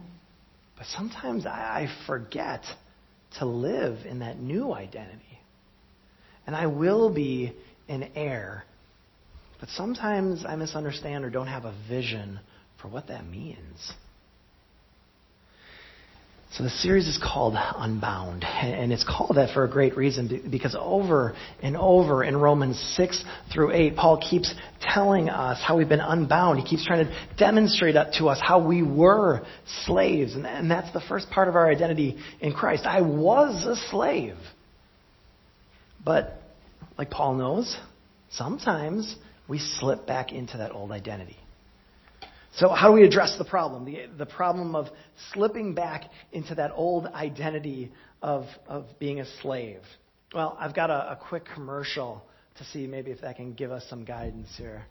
but 0.78 0.86
sometimes 0.88 1.46
I 1.46 1.88
forget 2.06 2.64
to 3.40 3.46
live 3.46 4.06
in 4.06 4.20
that 4.20 4.40
new 4.40 4.74
identity. 4.74 5.24
And 6.46 6.56
I 6.56 6.68
will 6.68 7.14
be 7.14 7.54
an 7.88 8.10
heir. 8.16 8.64
But 9.60 9.70
sometimes 9.70 10.46
I 10.46 10.56
misunderstand 10.56 11.24
or 11.24 11.30
don't 11.30 11.48
have 11.48 11.66
a 11.66 11.74
vision 11.88 12.40
for 12.82 12.88
what 12.90 13.08
that 13.08 13.26
means. 13.26 13.94
So 16.58 16.64
the 16.64 16.70
series 16.70 17.08
is 17.08 17.18
called 17.18 17.56
Unbound, 17.58 18.44
and 18.44 18.94
it's 18.94 19.04
called 19.04 19.38
that 19.38 19.56
for 19.56 19.64
a 19.64 19.68
great 19.68 19.98
reason 19.98 20.50
because 20.52 20.76
over 20.80 21.36
and 21.64 21.76
over 21.76 22.24
in 22.24 22.38
Romans 22.38 22.78
6 22.96 23.26
through 23.52 23.72
8, 23.72 23.96
Paul 23.96 24.18
keeps 24.22 24.54
telling 24.80 25.30
us 25.30 25.60
how 25.66 25.78
we've 25.78 25.90
been 25.90 26.00
unbound. 26.00 26.60
He 26.60 26.66
keeps 26.66 26.86
trying 26.86 27.08
to 27.08 27.16
demonstrate 27.40 27.96
to 28.20 28.30
us 28.30 28.40
how 28.40 28.64
we 28.64 28.84
were 28.84 29.42
slaves, 29.86 30.36
and 30.36 30.70
that's 30.70 30.94
the 30.94 31.02
first 31.02 31.32
part 31.32 31.48
of 31.48 31.56
our 31.56 31.68
identity 31.68 32.18
in 32.40 32.54
Christ. 32.54 32.86
I 32.86 33.02
was 33.02 33.66
a 33.66 33.76
slave. 33.90 34.36
But 36.06 36.40
like 36.98 37.10
Paul 37.10 37.36
knows, 37.36 37.78
sometimes 38.32 39.16
we 39.48 39.60
slip 39.60 40.06
back 40.06 40.32
into 40.32 40.58
that 40.58 40.72
old 40.72 40.92
identity. 40.92 41.38
So, 42.56 42.70
how 42.70 42.90
do 42.90 42.94
we 42.94 43.04
address 43.04 43.36
the 43.38 43.46
problem? 43.46 43.86
The, 43.86 44.06
the 44.16 44.28
problem 44.28 44.76
of 44.76 44.88
slipping 45.34 45.74
back 45.74 46.04
into 46.32 46.54
that 46.56 46.72
old 46.76 47.08
identity 47.08 47.92
of, 48.22 48.46
of 48.68 48.86
being 49.00 49.20
a 49.20 49.26
slave. 49.42 49.82
Well, 50.36 50.56
I've 50.60 50.76
got 50.76 50.92
a, 50.92 51.14
a 51.14 51.16
quick 51.16 51.46
commercial 51.52 52.24
to 52.58 52.64
see 52.66 52.86
maybe 52.86 53.10
if 53.10 53.22
that 53.22 53.38
can 53.38 53.54
give 53.54 53.72
us 53.72 53.84
some 53.90 54.06
guidance 54.06 54.50
here. 54.56 54.84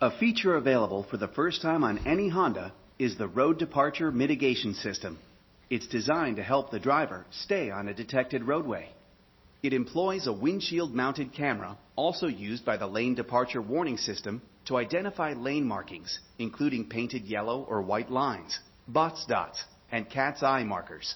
A 0.00 0.10
feature 0.18 0.56
available 0.56 1.06
for 1.10 1.18
the 1.18 1.28
first 1.28 1.62
time 1.62 1.84
on 1.84 2.06
any 2.06 2.28
Honda 2.30 2.72
is 2.98 3.18
the 3.18 3.28
Road 3.28 3.58
Departure 3.58 4.10
Mitigation 4.10 4.74
System. 4.74 5.18
It's 5.72 5.86
designed 5.86 6.36
to 6.36 6.42
help 6.42 6.70
the 6.70 6.78
driver 6.78 7.24
stay 7.30 7.70
on 7.70 7.88
a 7.88 7.94
detected 7.94 8.44
roadway. 8.44 8.90
It 9.62 9.72
employs 9.72 10.26
a 10.26 10.32
windshield 10.34 10.94
mounted 10.94 11.32
camera, 11.32 11.78
also 11.96 12.26
used 12.26 12.66
by 12.66 12.76
the 12.76 12.86
lane 12.86 13.14
departure 13.14 13.62
warning 13.62 13.96
system, 13.96 14.42
to 14.66 14.76
identify 14.76 15.32
lane 15.32 15.64
markings, 15.64 16.20
including 16.38 16.90
painted 16.90 17.24
yellow 17.24 17.62
or 17.62 17.80
white 17.80 18.10
lines, 18.10 18.60
Botts' 18.86 19.24
dots, 19.24 19.64
and 19.90 20.10
cat's 20.10 20.42
eye 20.42 20.62
markers. 20.62 21.14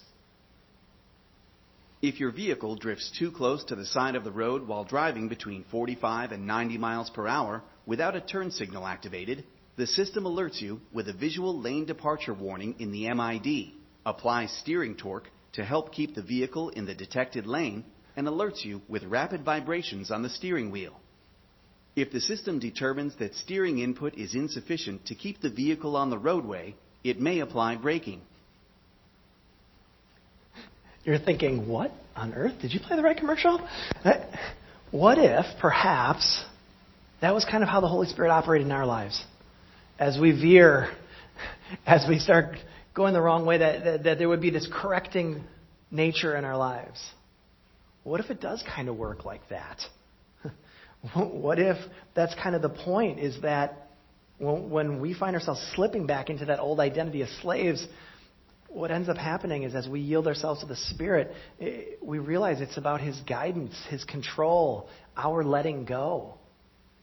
If 2.00 2.18
your 2.18 2.30
vehicle 2.30 2.76
drifts 2.76 3.12
too 3.18 3.32
close 3.32 3.62
to 3.64 3.76
the 3.76 3.84
side 3.84 4.14
of 4.14 4.24
the 4.24 4.32
road 4.32 4.66
while 4.66 4.84
driving 4.84 5.28
between 5.28 5.66
45 5.70 6.32
and 6.32 6.46
90 6.46 6.78
miles 6.78 7.10
per 7.10 7.28
hour 7.28 7.62
without 7.84 8.16
a 8.16 8.22
turn 8.22 8.50
signal 8.50 8.86
activated, 8.86 9.44
the 9.76 9.86
system 9.86 10.24
alerts 10.24 10.62
you 10.62 10.80
with 10.94 11.10
a 11.10 11.12
visual 11.12 11.60
lane 11.60 11.84
departure 11.84 12.32
warning 12.32 12.76
in 12.78 12.90
the 12.90 13.12
MID 13.12 13.74
applies 14.06 14.56
steering 14.62 14.94
torque 14.94 15.28
to 15.52 15.64
help 15.64 15.92
keep 15.92 16.14
the 16.14 16.22
vehicle 16.22 16.70
in 16.70 16.86
the 16.86 16.94
detected 16.94 17.46
lane, 17.46 17.84
and 18.16 18.26
alerts 18.26 18.64
you 18.64 18.80
with 18.88 19.04
rapid 19.04 19.44
vibrations 19.44 20.10
on 20.10 20.22
the 20.22 20.30
steering 20.30 20.70
wheel. 20.70 20.98
If 21.94 22.12
the 22.12 22.20
system 22.20 22.58
determines 22.58 23.16
that 23.18 23.34
steering 23.34 23.78
input 23.78 24.14
is 24.14 24.34
insufficient 24.34 25.06
to 25.06 25.14
keep 25.14 25.40
the 25.40 25.50
vehicle 25.50 25.96
on 25.96 26.10
the 26.10 26.18
roadway, 26.18 26.74
it 27.02 27.20
may 27.20 27.40
apply 27.40 27.76
braking. 27.76 28.20
You're 31.04 31.18
thinking, 31.18 31.68
what 31.68 31.92
on 32.14 32.34
earth? 32.34 32.60
Did 32.60 32.72
you 32.72 32.80
play 32.80 32.96
the 32.96 33.02
right 33.02 33.16
commercial? 33.16 33.66
Uh, 34.04 34.12
what 34.90 35.18
if, 35.18 35.46
perhaps, 35.60 36.44
that 37.20 37.34
was 37.34 37.44
kind 37.44 37.62
of 37.62 37.68
how 37.68 37.80
the 37.80 37.88
Holy 37.88 38.08
Spirit 38.08 38.30
operated 38.30 38.66
in 38.66 38.72
our 38.72 38.86
lives? 38.86 39.22
As 39.98 40.18
we 40.18 40.32
veer, 40.32 40.90
as 41.86 42.04
we 42.08 42.18
start 42.18 42.56
going 42.96 43.12
the 43.12 43.20
wrong 43.20 43.44
way, 43.44 43.58
that, 43.58 43.84
that, 43.84 44.04
that 44.04 44.18
there 44.18 44.28
would 44.28 44.40
be 44.40 44.50
this 44.50 44.66
correcting 44.72 45.44
nature 45.90 46.34
in 46.34 46.44
our 46.44 46.56
lives. 46.56 46.98
What 48.02 48.20
if 48.20 48.30
it 48.30 48.40
does 48.40 48.64
kind 48.74 48.88
of 48.88 48.96
work 48.96 49.24
like 49.24 49.42
that? 49.50 49.78
what 51.14 51.58
if 51.58 51.76
that's 52.14 52.34
kind 52.42 52.56
of 52.56 52.62
the 52.62 52.70
point 52.70 53.20
is 53.20 53.40
that 53.42 53.90
when 54.38 55.00
we 55.00 55.14
find 55.14 55.36
ourselves 55.36 55.60
slipping 55.74 56.06
back 56.06 56.30
into 56.30 56.46
that 56.46 56.58
old 56.58 56.80
identity 56.80 57.22
of 57.22 57.28
slaves, 57.42 57.86
what 58.68 58.90
ends 58.90 59.08
up 59.08 59.16
happening 59.16 59.62
is 59.62 59.74
as 59.74 59.88
we 59.88 60.00
yield 60.00 60.26
ourselves 60.26 60.60
to 60.60 60.66
the 60.66 60.76
Spirit, 60.76 61.32
eh, 61.60 61.82
we 62.02 62.18
realize 62.18 62.60
it's 62.60 62.76
about 62.76 63.00
His 63.00 63.18
guidance, 63.20 63.74
His 63.88 64.04
control, 64.04 64.88
our 65.16 65.44
letting 65.44 65.84
go. 65.84 66.34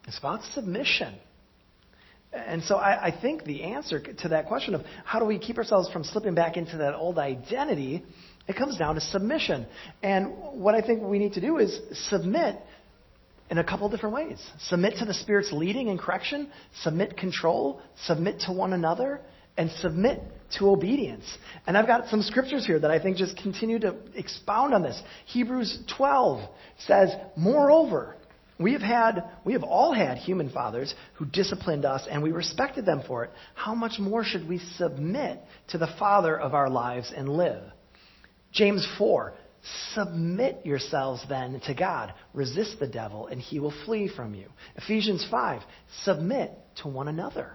It's 0.08 0.20
about 0.20 0.44
submission. 0.54 1.16
And 2.34 2.64
so 2.64 2.76
I, 2.76 3.08
I, 3.08 3.22
think 3.22 3.44
the 3.44 3.64
answer 3.64 4.00
to 4.00 4.30
that 4.30 4.48
question 4.48 4.74
of 4.74 4.82
how 5.06 5.20
do 5.20 5.26
we 5.26 5.38
keep 5.38 5.58
ourselves 5.58 5.90
from 5.92 6.04
slipping 6.04 6.34
back 6.34 6.58
into 6.58 6.78
that 6.78 6.96
old 6.96 7.20
identity, 7.20 8.04
it 8.48 8.56
comes 8.56 8.78
down 8.78 8.96
to 8.96 9.02
submission. 9.02 9.68
And 10.02 10.34
what 10.54 10.74
I 10.74 10.82
think 10.82 11.04
we 11.04 11.20
need 11.20 11.34
to 11.34 11.42
do 11.42 11.60
is 11.60 11.80
submit 12.10 12.58
in 13.50 13.60
a 13.60 13.64
couple 13.64 13.88
different 13.90 14.16
ways. 14.16 14.44
Submit 14.62 14.96
to 14.98 15.06
the 15.06 15.14
Spirit's 15.14 15.52
leading 15.52 15.90
and 15.90 16.00
correction, 16.00 16.50
submit 16.82 17.18
control, 17.18 17.82
submit 18.06 18.40
to 18.42 18.52
one 18.52 18.74
another, 18.74 19.22
and 19.58 19.70
submit 19.72 20.20
to 20.58 20.70
obedience. 20.70 21.26
And 21.68 21.78
I've 21.78 21.88
got 21.88 22.08
some 22.08 22.22
scriptures 22.22 22.66
here 22.66 22.80
that 22.80 22.90
I 22.90 23.00
think 23.00 23.18
just 23.18 23.38
continue 23.38 23.80
to 23.80 23.96
expound 24.16 24.74
on 24.74 24.82
this. 24.82 25.00
Hebrews 25.28 25.84
12 25.96 26.50
says, 26.80 27.10
Moreover, 27.38 28.16
we 28.64 28.74
have 28.74 28.82
had, 28.82 29.24
we 29.44 29.54
have 29.54 29.64
all 29.64 29.94
had 29.94 30.18
human 30.18 30.50
fathers 30.50 30.94
who 31.16 31.26
disciplined 31.26 31.86
us 31.86 32.08
and 32.10 32.24
we 32.24 32.32
respected 32.32 32.86
them 32.86 33.04
for 33.06 33.26
it. 33.26 33.32
How 33.54 33.76
much 33.76 34.00
more 34.00 34.24
should 34.24 34.48
we 34.48 34.60
submit 34.78 35.40
to 35.70 35.78
the 35.78 35.94
Father 36.00 36.40
of 36.40 36.54
our 36.54 36.70
lives 36.70 37.12
and 37.16 37.30
live? 37.30 37.64
James 38.52 38.88
4, 38.98 39.34
Submit 39.94 40.66
yourselves 40.66 41.24
then 41.30 41.62
to 41.66 41.74
God. 41.74 42.14
Resist 42.34 42.80
the 42.80 42.88
devil, 42.88 43.28
and 43.28 43.40
he 43.40 43.60
will 43.60 43.74
flee 43.86 44.12
from 44.14 44.36
you. 44.36 44.48
Ephesians 44.76 45.26
5. 45.32 45.62
Submit 46.04 46.52
to 46.82 46.90
one 46.90 47.08
another 47.08 47.54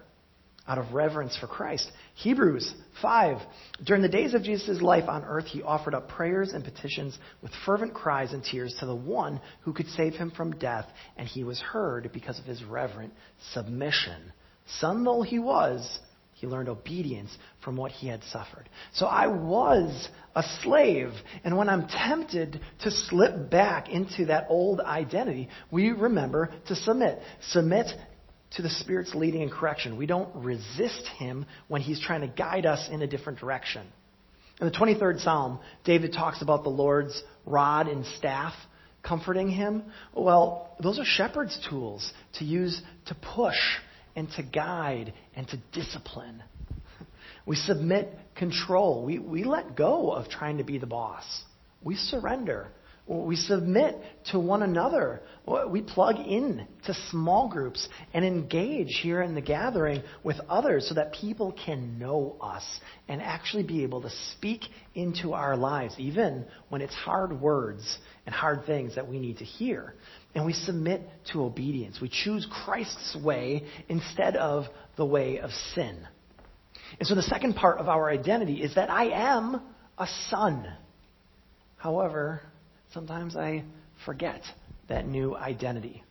out 0.66 0.78
of 0.78 0.94
reverence 0.94 1.36
for 1.36 1.46
Christ. 1.46 1.90
Hebrews 2.18 2.74
5. 3.00 3.38
During 3.84 4.02
the 4.02 4.08
days 4.08 4.34
of 4.34 4.42
Jesus' 4.42 4.82
life 4.82 5.08
on 5.08 5.22
earth, 5.24 5.46
he 5.46 5.62
offered 5.62 5.94
up 5.94 6.08
prayers 6.08 6.52
and 6.52 6.64
petitions 6.64 7.16
with 7.42 7.52
fervent 7.64 7.94
cries 7.94 8.32
and 8.32 8.42
tears 8.42 8.74
to 8.80 8.86
the 8.86 8.94
one 8.94 9.40
who 9.60 9.72
could 9.72 9.86
save 9.90 10.14
him 10.14 10.32
from 10.32 10.58
death, 10.58 10.86
and 11.16 11.28
he 11.28 11.44
was 11.44 11.60
heard 11.60 12.10
because 12.12 12.40
of 12.40 12.44
his 12.44 12.64
reverent 12.64 13.12
submission. 13.52 14.32
Son 14.80 15.04
though 15.04 15.22
he 15.22 15.38
was, 15.38 16.00
he 16.32 16.48
learned 16.48 16.68
obedience 16.68 17.30
from 17.62 17.76
what 17.76 17.92
he 17.92 18.08
had 18.08 18.24
suffered. 18.24 18.68
So 18.94 19.06
I 19.06 19.28
was 19.28 20.08
a 20.34 20.42
slave. 20.62 21.12
And 21.44 21.56
when 21.56 21.68
I'm 21.68 21.86
tempted 21.86 22.60
to 22.80 22.90
slip 22.90 23.48
back 23.48 23.88
into 23.90 24.26
that 24.26 24.46
old 24.48 24.80
identity, 24.80 25.50
we 25.70 25.92
remember 25.92 26.50
to 26.66 26.74
submit. 26.74 27.20
Submit 27.50 27.86
to 28.52 28.62
the 28.62 28.70
Spirit's 28.70 29.14
leading 29.14 29.42
and 29.42 29.50
correction. 29.50 29.96
We 29.96 30.06
don't 30.06 30.34
resist 30.34 31.06
him 31.18 31.46
when 31.68 31.80
he's 31.80 32.00
trying 32.00 32.22
to 32.22 32.28
guide 32.28 32.66
us 32.66 32.88
in 32.90 33.02
a 33.02 33.06
different 33.06 33.38
direction. 33.38 33.86
In 34.60 34.66
the 34.66 34.72
23rd 34.72 35.20
Psalm, 35.20 35.60
David 35.84 36.12
talks 36.12 36.42
about 36.42 36.64
the 36.64 36.70
Lord's 36.70 37.22
rod 37.46 37.86
and 37.88 38.04
staff 38.18 38.54
comforting 39.02 39.48
him. 39.48 39.84
Well, 40.14 40.76
those 40.82 40.98
are 40.98 41.04
shepherd's 41.04 41.58
tools 41.68 42.12
to 42.34 42.44
use 42.44 42.80
to 43.06 43.14
push 43.14 43.58
and 44.16 44.28
to 44.32 44.42
guide 44.42 45.12
and 45.36 45.46
to 45.48 45.58
discipline. 45.72 46.42
We 47.46 47.56
submit 47.56 48.12
control. 48.36 49.04
We, 49.04 49.18
we 49.18 49.44
let 49.44 49.74
go 49.74 50.10
of 50.10 50.28
trying 50.28 50.58
to 50.58 50.64
be 50.64 50.76
the 50.76 50.86
boss. 50.86 51.24
We 51.82 51.94
surrender. 51.94 52.68
We 53.08 53.36
submit 53.36 53.96
to 54.32 54.38
one 54.38 54.62
another. 54.62 55.22
We 55.70 55.80
plug 55.80 56.16
in 56.18 56.66
to 56.84 56.94
small 57.10 57.48
groups 57.48 57.88
and 58.12 58.22
engage 58.22 59.00
here 59.02 59.22
in 59.22 59.34
the 59.34 59.40
gathering 59.40 60.02
with 60.22 60.36
others 60.46 60.86
so 60.86 60.94
that 60.94 61.14
people 61.14 61.56
can 61.64 61.98
know 61.98 62.36
us 62.42 62.64
and 63.08 63.22
actually 63.22 63.62
be 63.62 63.82
able 63.82 64.02
to 64.02 64.10
speak 64.32 64.60
into 64.94 65.32
our 65.32 65.56
lives, 65.56 65.94
even 65.96 66.44
when 66.68 66.82
it's 66.82 66.94
hard 66.94 67.40
words 67.40 67.98
and 68.26 68.34
hard 68.34 68.66
things 68.66 68.94
that 68.96 69.08
we 69.08 69.18
need 69.18 69.38
to 69.38 69.44
hear. 69.44 69.94
And 70.34 70.44
we 70.44 70.52
submit 70.52 71.00
to 71.32 71.44
obedience. 71.44 72.02
We 72.02 72.10
choose 72.10 72.46
Christ's 72.64 73.16
way 73.24 73.64
instead 73.88 74.36
of 74.36 74.66
the 74.96 75.06
way 75.06 75.38
of 75.38 75.50
sin. 75.74 76.06
And 76.98 77.08
so 77.08 77.14
the 77.14 77.22
second 77.22 77.54
part 77.54 77.78
of 77.78 77.88
our 77.88 78.10
identity 78.10 78.62
is 78.62 78.74
that 78.74 78.90
I 78.90 79.06
am 79.06 79.62
a 79.96 80.06
son. 80.28 80.66
However, 81.76 82.42
sometimes 82.92 83.36
I 83.36 83.64
forget 84.04 84.42
that 84.88 85.06
new 85.06 85.36
identity. 85.36 86.02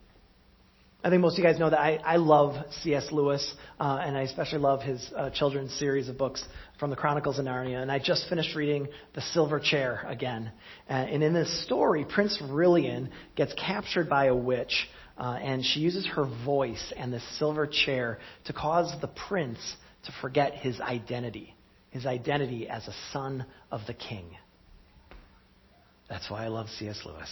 I 1.04 1.10
think 1.10 1.22
most 1.22 1.34
of 1.34 1.40
you 1.40 1.44
guys 1.46 1.60
know 1.60 1.70
that 1.70 1.80
I, 1.80 1.96
I 2.04 2.16
love 2.18 2.56
C.S. 2.82 3.10
Lewis, 3.12 3.54
uh, 3.80 4.02
and 4.04 4.18
I 4.18 4.22
especially 4.24 4.60
love 4.60 4.82
his 4.82 5.10
uh, 5.16 5.30
children's 5.30 5.72
series 5.78 6.10
of 6.10 6.18
books 6.18 6.44
from 6.80 6.90
the 6.90 6.96
Chronicles 6.96 7.38
of 7.40 7.46
Narnia. 7.46 7.82
And 7.82 7.92
I 7.92 8.00
just 8.00 8.28
finished 8.28 8.56
reading 8.56 8.88
The 9.14 9.22
Silver 9.22 9.60
Chair 9.60 10.04
again. 10.08 10.52
Uh, 10.90 10.94
and 10.94 11.24
in 11.24 11.34
this 11.34 11.64
story, 11.64 12.04
Prince 12.04 12.42
Rilian 12.42 13.10
gets 13.36 13.54
captured 13.54 14.10
by 14.10 14.26
a 14.26 14.36
witch, 14.36 14.88
uh, 15.18 15.38
and 15.42 15.64
she 15.64 15.80
uses 15.80 16.06
her 16.08 16.26
voice 16.44 16.92
and 16.98 17.14
the 17.14 17.22
silver 17.38 17.68
chair 17.68 18.20
to 18.46 18.54
cause 18.54 18.92
the 19.00 19.10
prince 19.30 19.60
to 20.06 20.12
forget 20.20 20.56
his 20.56 20.82
identity, 20.82 21.56
his 21.92 22.06
identity 22.06 22.68
as 22.68 22.88
a 22.88 22.94
son 23.14 23.46
of 23.72 23.82
the 23.88 23.94
king. 23.94 24.36
That's 26.10 26.30
why 26.30 26.46
I 26.46 26.48
love 26.48 26.68
C.S. 26.78 27.02
Lewis. 27.06 27.30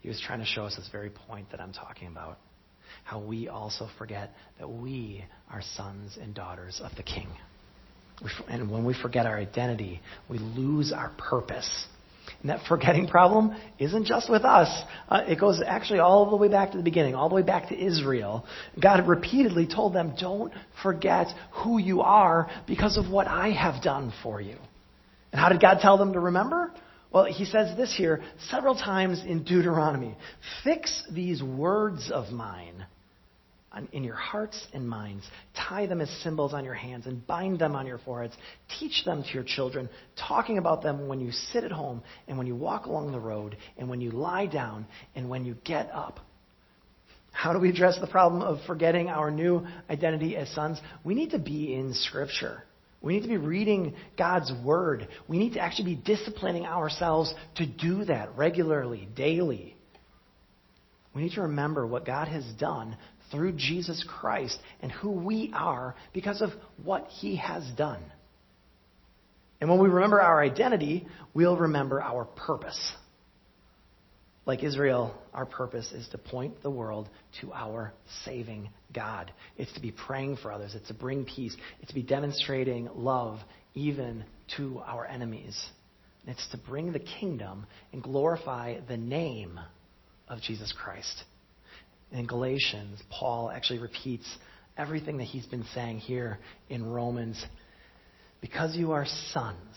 He 0.00 0.08
was 0.08 0.20
trying 0.20 0.40
to 0.40 0.46
show 0.46 0.64
us 0.64 0.76
this 0.76 0.88
very 0.90 1.10
point 1.10 1.50
that 1.50 1.60
I'm 1.60 1.72
talking 1.72 2.08
about. 2.08 2.38
How 3.04 3.20
we 3.20 3.48
also 3.48 3.88
forget 3.98 4.30
that 4.58 4.68
we 4.68 5.24
are 5.50 5.62
sons 5.74 6.18
and 6.20 6.34
daughters 6.34 6.80
of 6.82 6.94
the 6.96 7.02
King. 7.02 7.28
And 8.48 8.70
when 8.70 8.84
we 8.84 8.94
forget 8.94 9.26
our 9.26 9.36
identity, 9.36 10.00
we 10.28 10.38
lose 10.38 10.92
our 10.92 11.12
purpose. 11.18 11.86
And 12.40 12.50
that 12.50 12.60
forgetting 12.68 13.08
problem 13.08 13.56
isn't 13.78 14.06
just 14.06 14.30
with 14.30 14.44
us. 14.44 14.68
Uh, 15.08 15.22
it 15.26 15.38
goes 15.38 15.60
actually 15.64 15.98
all 15.98 16.30
the 16.30 16.36
way 16.36 16.48
back 16.48 16.72
to 16.72 16.76
the 16.76 16.82
beginning, 16.82 17.14
all 17.14 17.28
the 17.28 17.34
way 17.34 17.42
back 17.42 17.68
to 17.68 17.78
Israel. 17.78 18.44
God 18.80 19.06
repeatedly 19.08 19.66
told 19.66 19.94
them, 19.94 20.14
don't 20.18 20.52
forget 20.82 21.28
who 21.52 21.78
you 21.78 22.00
are 22.00 22.48
because 22.66 22.96
of 22.96 23.10
what 23.10 23.26
I 23.26 23.50
have 23.50 23.82
done 23.82 24.12
for 24.22 24.40
you. 24.40 24.56
And 25.32 25.40
how 25.40 25.48
did 25.48 25.60
God 25.60 25.78
tell 25.80 25.98
them 25.98 26.12
to 26.12 26.20
remember? 26.20 26.72
Well, 27.12 27.24
he 27.26 27.44
says 27.44 27.76
this 27.76 27.94
here 27.94 28.22
several 28.50 28.74
times 28.74 29.22
in 29.24 29.44
Deuteronomy 29.44 30.16
Fix 30.64 31.04
these 31.12 31.42
words 31.42 32.10
of 32.10 32.30
mine 32.30 32.86
in 33.92 34.04
your 34.04 34.14
hearts 34.14 34.66
and 34.72 34.88
minds. 34.88 35.24
Tie 35.54 35.86
them 35.86 36.00
as 36.00 36.10
symbols 36.22 36.52
on 36.52 36.64
your 36.64 36.74
hands 36.74 37.06
and 37.06 37.26
bind 37.26 37.58
them 37.58 37.74
on 37.74 37.86
your 37.86 37.98
foreheads. 37.98 38.34
Teach 38.78 39.04
them 39.04 39.22
to 39.22 39.28
your 39.30 39.44
children, 39.44 39.88
talking 40.16 40.58
about 40.58 40.82
them 40.82 41.08
when 41.08 41.20
you 41.20 41.32
sit 41.32 41.64
at 41.64 41.72
home 41.72 42.02
and 42.28 42.36
when 42.36 42.46
you 42.46 42.54
walk 42.54 42.86
along 42.86 43.12
the 43.12 43.20
road 43.20 43.56
and 43.78 43.88
when 43.88 44.00
you 44.00 44.10
lie 44.10 44.46
down 44.46 44.86
and 45.14 45.28
when 45.28 45.44
you 45.44 45.56
get 45.64 45.90
up. 45.92 46.20
How 47.30 47.54
do 47.54 47.58
we 47.58 47.70
address 47.70 47.98
the 47.98 48.06
problem 48.06 48.42
of 48.42 48.58
forgetting 48.66 49.08
our 49.08 49.30
new 49.30 49.66
identity 49.88 50.36
as 50.36 50.50
sons? 50.50 50.78
We 51.02 51.14
need 51.14 51.30
to 51.30 51.38
be 51.38 51.74
in 51.74 51.94
Scripture. 51.94 52.64
We 53.02 53.14
need 53.14 53.22
to 53.22 53.28
be 53.28 53.36
reading 53.36 53.94
God's 54.16 54.52
Word. 54.64 55.08
We 55.26 55.38
need 55.38 55.54
to 55.54 55.60
actually 55.60 55.96
be 55.96 56.02
disciplining 56.02 56.64
ourselves 56.64 57.34
to 57.56 57.66
do 57.66 58.04
that 58.04 58.36
regularly, 58.36 59.08
daily. 59.16 59.76
We 61.14 61.22
need 61.22 61.32
to 61.32 61.42
remember 61.42 61.86
what 61.86 62.06
God 62.06 62.28
has 62.28 62.44
done 62.58 62.96
through 63.30 63.52
Jesus 63.52 64.04
Christ 64.08 64.58
and 64.80 64.92
who 64.92 65.10
we 65.10 65.52
are 65.54 65.96
because 66.12 66.40
of 66.40 66.50
what 66.82 67.08
He 67.08 67.36
has 67.36 67.68
done. 67.76 68.02
And 69.60 69.68
when 69.68 69.80
we 69.80 69.88
remember 69.88 70.20
our 70.20 70.40
identity, 70.40 71.06
we'll 71.34 71.56
remember 71.56 72.00
our 72.00 72.24
purpose. 72.24 72.92
Like 74.44 74.64
Israel, 74.64 75.14
our 75.32 75.46
purpose 75.46 75.92
is 75.92 76.08
to 76.08 76.18
point 76.18 76.62
the 76.62 76.70
world 76.70 77.08
to 77.40 77.52
our 77.52 77.92
saving 78.24 78.70
God. 78.92 79.32
It's 79.56 79.72
to 79.74 79.80
be 79.80 79.92
praying 79.92 80.38
for 80.38 80.50
others. 80.50 80.74
It's 80.74 80.88
to 80.88 80.94
bring 80.94 81.24
peace. 81.24 81.56
It's 81.80 81.88
to 81.88 81.94
be 81.94 82.02
demonstrating 82.02 82.88
love 82.92 83.38
even 83.74 84.24
to 84.56 84.82
our 84.84 85.06
enemies. 85.06 85.60
It's 86.26 86.46
to 86.50 86.58
bring 86.58 86.92
the 86.92 86.98
kingdom 86.98 87.66
and 87.92 88.02
glorify 88.02 88.80
the 88.88 88.96
name 88.96 89.60
of 90.28 90.40
Jesus 90.40 90.72
Christ. 90.72 91.24
In 92.10 92.26
Galatians, 92.26 93.00
Paul 93.10 93.50
actually 93.50 93.78
repeats 93.78 94.26
everything 94.76 95.18
that 95.18 95.24
he's 95.24 95.46
been 95.46 95.64
saying 95.74 95.98
here 95.98 96.38
in 96.68 96.84
Romans. 96.84 97.42
Because 98.40 98.76
you 98.76 98.92
are 98.92 99.06
sons, 99.32 99.76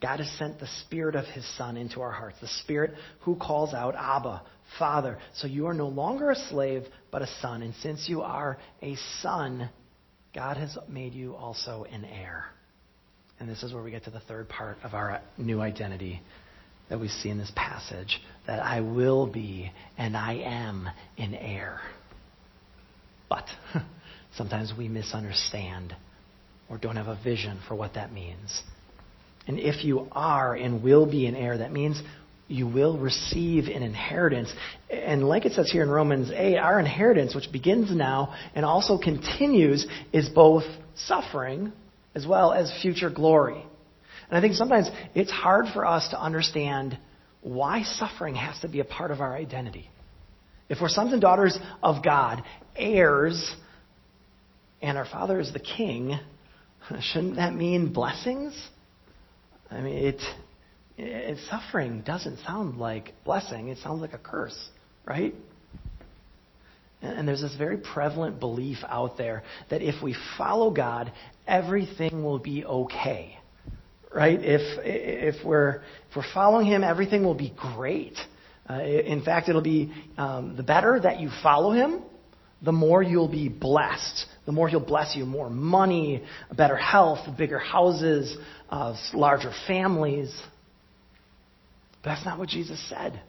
God 0.00 0.20
has 0.20 0.30
sent 0.38 0.60
the 0.60 0.68
Spirit 0.84 1.14
of 1.14 1.24
His 1.26 1.46
Son 1.56 1.76
into 1.76 2.00
our 2.00 2.10
hearts, 2.10 2.36
the 2.40 2.48
Spirit 2.62 2.92
who 3.20 3.36
calls 3.36 3.72
out, 3.72 3.94
Abba, 3.96 4.42
Father. 4.78 5.18
So 5.36 5.46
you 5.46 5.66
are 5.66 5.74
no 5.74 5.88
longer 5.88 6.30
a 6.30 6.36
slave, 6.50 6.84
but 7.10 7.22
a 7.22 7.28
son. 7.40 7.62
And 7.62 7.74
since 7.82 8.08
you 8.08 8.22
are 8.22 8.58
a 8.82 8.96
son, 9.22 9.70
God 10.34 10.58
has 10.58 10.76
made 10.88 11.14
you 11.14 11.34
also 11.34 11.86
an 11.90 12.04
heir. 12.04 12.44
And 13.40 13.48
this 13.48 13.62
is 13.62 13.72
where 13.72 13.82
we 13.82 13.90
get 13.90 14.04
to 14.04 14.10
the 14.10 14.20
third 14.20 14.48
part 14.48 14.76
of 14.82 14.94
our 14.94 15.20
new 15.38 15.60
identity 15.60 16.20
that 16.88 17.00
we 17.00 17.08
see 17.08 17.30
in 17.30 17.38
this 17.38 17.52
passage 17.56 18.20
that 18.46 18.60
I 18.62 18.80
will 18.80 19.26
be 19.26 19.70
and 19.98 20.16
I 20.16 20.34
am 20.34 20.88
an 21.18 21.34
heir. 21.34 21.80
But 23.28 23.46
sometimes 24.36 24.72
we 24.76 24.88
misunderstand 24.88 25.96
or 26.68 26.78
don't 26.78 26.96
have 26.96 27.08
a 27.08 27.18
vision 27.22 27.60
for 27.66 27.74
what 27.74 27.94
that 27.94 28.12
means. 28.12 28.62
And 29.46 29.58
if 29.58 29.84
you 29.84 30.08
are 30.12 30.54
and 30.54 30.82
will 30.82 31.06
be 31.06 31.26
an 31.26 31.36
heir, 31.36 31.58
that 31.58 31.72
means 31.72 32.02
you 32.48 32.66
will 32.66 32.98
receive 32.98 33.64
an 33.64 33.82
inheritance. 33.82 34.52
And 34.90 35.28
like 35.28 35.46
it 35.46 35.52
says 35.52 35.70
here 35.70 35.82
in 35.82 35.90
Romans 35.90 36.30
8, 36.30 36.56
our 36.56 36.78
inheritance, 36.78 37.34
which 37.34 37.50
begins 37.50 37.94
now 37.94 38.34
and 38.54 38.64
also 38.64 38.98
continues, 38.98 39.86
is 40.12 40.28
both 40.28 40.64
suffering 40.94 41.72
as 42.14 42.26
well 42.26 42.52
as 42.52 42.72
future 42.82 43.10
glory. 43.10 43.64
And 44.28 44.36
I 44.36 44.40
think 44.40 44.54
sometimes 44.54 44.88
it's 45.14 45.30
hard 45.30 45.66
for 45.72 45.84
us 45.86 46.08
to 46.08 46.20
understand 46.20 46.98
why 47.42 47.82
suffering 47.82 48.34
has 48.34 48.58
to 48.60 48.68
be 48.68 48.80
a 48.80 48.84
part 48.84 49.10
of 49.10 49.20
our 49.20 49.34
identity. 49.34 49.88
If 50.68 50.78
we're 50.80 50.88
sons 50.88 51.12
and 51.12 51.20
daughters 51.20 51.56
of 51.82 52.02
God, 52.02 52.42
heirs, 52.74 53.54
and 54.82 54.98
our 54.98 55.04
Father 55.04 55.38
is 55.38 55.52
the 55.52 55.60
King, 55.60 56.18
shouldn't 57.00 57.36
that 57.36 57.54
mean 57.54 57.92
blessings? 57.92 58.52
I 59.70 59.80
mean, 59.80 59.96
it, 59.96 60.20
it, 60.98 61.38
suffering 61.50 62.02
doesn't 62.02 62.38
sound 62.46 62.78
like 62.78 63.12
blessing, 63.24 63.68
it 63.68 63.78
sounds 63.78 64.00
like 64.00 64.12
a 64.12 64.18
curse, 64.18 64.70
right? 65.04 65.34
And 67.02 67.28
there's 67.28 67.42
this 67.42 67.54
very 67.56 67.76
prevalent 67.76 68.40
belief 68.40 68.78
out 68.88 69.18
there 69.18 69.42
that 69.70 69.82
if 69.82 70.02
we 70.02 70.16
follow 70.38 70.70
God, 70.70 71.12
everything 71.46 72.24
will 72.24 72.38
be 72.38 72.64
okay. 72.64 73.38
Right? 74.14 74.38
If, 74.40 74.62
if, 74.82 75.44
we're, 75.44 75.82
if 76.10 76.16
we're 76.16 76.32
following 76.32 76.66
Him, 76.66 76.82
everything 76.82 77.22
will 77.22 77.34
be 77.34 77.52
great. 77.54 78.14
Uh, 78.68 78.80
in 78.80 79.22
fact, 79.22 79.48
it'll 79.48 79.60
be 79.60 79.92
um, 80.16 80.56
the 80.56 80.62
better 80.62 80.98
that 80.98 81.20
you 81.20 81.30
follow 81.42 81.72
Him, 81.72 82.02
the 82.62 82.72
more 82.72 83.02
you'll 83.02 83.28
be 83.28 83.48
blessed. 83.48 84.26
The 84.46 84.52
more 84.52 84.68
He'll 84.68 84.80
bless 84.80 85.14
you. 85.16 85.26
More 85.26 85.50
money, 85.50 86.22
better 86.56 86.76
health, 86.76 87.36
bigger 87.36 87.58
houses, 87.58 88.36
uh, 88.70 88.96
larger 89.12 89.52
families. 89.66 90.34
But 92.02 92.10
that's 92.10 92.24
not 92.24 92.38
what 92.38 92.48
Jesus 92.48 92.82
said. 92.88 93.20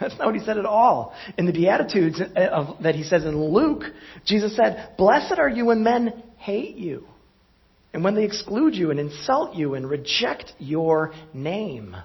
That's 0.00 0.16
not 0.16 0.26
what 0.26 0.36
he 0.36 0.44
said 0.44 0.58
at 0.58 0.66
all. 0.66 1.12
In 1.36 1.46
the 1.46 1.52
Beatitudes 1.52 2.20
of, 2.36 2.82
that 2.82 2.94
he 2.94 3.02
says 3.02 3.24
in 3.24 3.36
Luke, 3.36 3.82
Jesus 4.24 4.54
said, 4.54 4.94
Blessed 4.96 5.38
are 5.38 5.48
you 5.48 5.66
when 5.66 5.82
men 5.82 6.22
hate 6.36 6.76
you, 6.76 7.04
and 7.92 8.04
when 8.04 8.14
they 8.14 8.24
exclude 8.24 8.74
you 8.74 8.92
and 8.92 9.00
insult 9.00 9.56
you 9.56 9.74
and 9.74 9.90
reject 9.90 10.52
your 10.58 11.12
name 11.34 11.96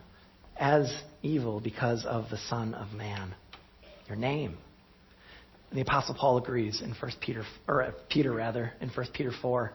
as 0.57 0.91
evil 1.21 1.59
because 1.59 2.05
of 2.05 2.29
the 2.31 2.37
Son 2.49 2.73
of 2.73 2.93
Man. 2.93 3.35
Your 4.07 4.17
name. 4.17 4.57
And 5.73 5.79
the 5.79 5.89
Apostle 5.89 6.13
Paul 6.13 6.37
agrees 6.37 6.83
in 6.83 6.91
1 6.91 7.11
Peter, 7.19 7.43
or 7.67 7.81
uh, 7.81 7.91
Peter 8.07 8.31
rather, 8.31 8.73
in 8.79 8.89
1 8.89 9.07
Peter 9.11 9.31
4. 9.41 9.73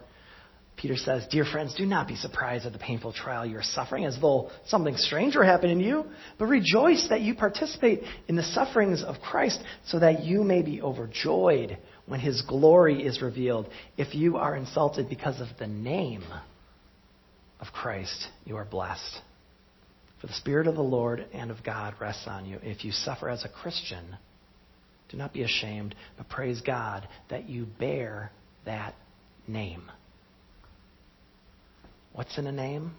Peter 0.76 0.94
says, 0.96 1.26
Dear 1.28 1.44
friends, 1.44 1.74
do 1.74 1.84
not 1.86 2.06
be 2.06 2.14
surprised 2.14 2.66
at 2.66 2.72
the 2.72 2.78
painful 2.78 3.12
trial 3.12 3.44
you 3.44 3.58
are 3.58 3.64
suffering 3.64 4.04
as 4.04 4.16
though 4.20 4.48
something 4.66 4.96
strange 4.96 5.34
were 5.34 5.42
happening 5.42 5.80
to 5.80 5.84
you, 5.84 6.04
but 6.38 6.44
rejoice 6.44 7.08
that 7.08 7.22
you 7.22 7.34
participate 7.34 8.02
in 8.28 8.36
the 8.36 8.44
sufferings 8.44 9.02
of 9.02 9.16
Christ 9.20 9.60
so 9.86 9.98
that 9.98 10.22
you 10.22 10.44
may 10.44 10.62
be 10.62 10.80
overjoyed 10.80 11.76
when 12.06 12.20
his 12.20 12.42
glory 12.42 13.04
is 13.04 13.20
revealed. 13.20 13.66
If 13.96 14.14
you 14.14 14.36
are 14.36 14.54
insulted 14.54 15.08
because 15.08 15.40
of 15.40 15.48
the 15.58 15.66
name 15.66 16.22
of 17.58 17.72
Christ, 17.72 18.28
you 18.44 18.54
are 18.54 18.64
blessed. 18.64 19.20
For 20.20 20.28
the 20.28 20.34
Spirit 20.34 20.68
of 20.68 20.76
the 20.76 20.80
Lord 20.80 21.26
and 21.32 21.50
of 21.50 21.64
God 21.64 21.94
rests 22.00 22.28
on 22.28 22.46
you. 22.46 22.60
If 22.62 22.84
you 22.84 22.92
suffer 22.92 23.28
as 23.28 23.44
a 23.44 23.48
Christian, 23.48 24.16
do 25.10 25.16
not 25.16 25.32
be 25.32 25.42
ashamed, 25.42 25.94
but 26.16 26.28
praise 26.28 26.60
God 26.60 27.08
that 27.30 27.48
you 27.48 27.66
bear 27.78 28.30
that 28.64 28.94
name. 29.46 29.90
What's 32.12 32.36
in 32.36 32.46
a 32.46 32.52
name? 32.52 32.92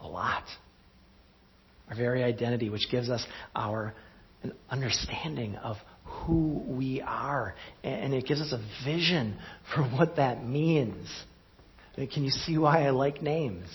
A 0.00 0.06
lot. 0.06 0.44
Our 1.88 1.96
very 1.96 2.22
identity, 2.22 2.68
which 2.70 2.90
gives 2.90 3.08
us 3.08 3.24
our 3.54 3.94
an 4.42 4.52
understanding 4.70 5.56
of 5.56 5.76
who 6.04 6.62
we 6.66 7.02
are. 7.02 7.54
And 7.84 8.14
it 8.14 8.26
gives 8.26 8.40
us 8.40 8.52
a 8.52 8.84
vision 8.84 9.38
for 9.74 9.82
what 9.82 10.16
that 10.16 10.44
means. 10.44 11.08
Can 11.94 12.24
you 12.24 12.30
see 12.30 12.56
why 12.56 12.86
I 12.86 12.90
like 12.90 13.22
names? 13.22 13.68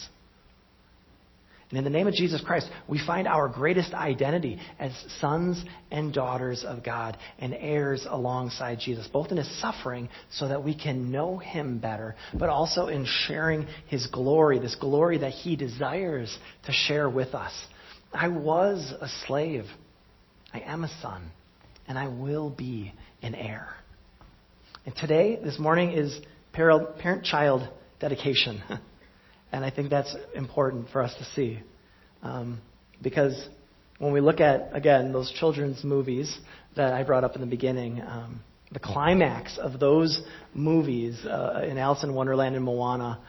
And 1.69 1.79
in 1.79 1.83
the 1.83 1.89
name 1.89 2.07
of 2.07 2.13
Jesus 2.13 2.41
Christ, 2.45 2.69
we 2.87 3.03
find 3.05 3.27
our 3.27 3.47
greatest 3.47 3.93
identity 3.93 4.59
as 4.77 4.91
sons 5.19 5.63
and 5.89 6.13
daughters 6.13 6.63
of 6.63 6.83
God 6.83 7.17
and 7.39 7.55
heirs 7.55 8.05
alongside 8.07 8.79
Jesus, 8.79 9.07
both 9.07 9.31
in 9.31 9.37
his 9.37 9.61
suffering 9.61 10.09
so 10.31 10.47
that 10.47 10.63
we 10.63 10.75
can 10.75 11.11
know 11.11 11.39
him 11.39 11.79
better, 11.79 12.15
but 12.37 12.49
also 12.49 12.87
in 12.87 13.05
sharing 13.27 13.65
his 13.87 14.05
glory, 14.07 14.59
this 14.59 14.75
glory 14.75 15.17
that 15.17 15.31
he 15.31 15.55
desires 15.55 16.37
to 16.65 16.71
share 16.71 17.09
with 17.09 17.33
us. 17.33 17.53
I 18.13 18.27
was 18.27 18.93
a 19.01 19.07
slave. 19.25 19.65
I 20.53 20.59
am 20.59 20.83
a 20.83 21.01
son. 21.01 21.31
And 21.87 21.97
I 21.97 22.07
will 22.07 22.51
be 22.51 22.93
an 23.23 23.33
heir. 23.33 23.69
And 24.85 24.95
today, 24.95 25.39
this 25.43 25.57
morning, 25.57 25.91
is 25.91 26.19
parent 26.53 27.25
child 27.25 27.67
dedication. 27.99 28.61
And 29.55 29.63
I 29.63 29.69
think 29.69 29.89
that's 29.89 30.13
important 30.35 30.89
for 30.89 31.01
us 31.01 31.15
to 31.15 31.23
see. 31.33 31.61
Um, 32.21 32.59
because 33.01 33.47
when 33.99 34.11
we 34.11 34.19
look 34.19 34.41
at, 34.41 34.69
again, 34.73 35.13
those 35.13 35.31
children's 35.31 35.81
movies 35.81 36.37
that 36.75 36.91
I 36.91 37.03
brought 37.03 37.23
up 37.23 37.35
in 37.35 37.41
the 37.41 37.47
beginning, 37.47 38.01
um, 38.01 38.41
the 38.73 38.79
climax 38.79 39.57
of 39.57 39.79
those 39.79 40.21
movies 40.53 41.25
uh, 41.25 41.65
in 41.65 41.77
Alice 41.77 42.03
in 42.03 42.13
Wonderland 42.13 42.57
and 42.57 42.65
Moana 42.65 43.21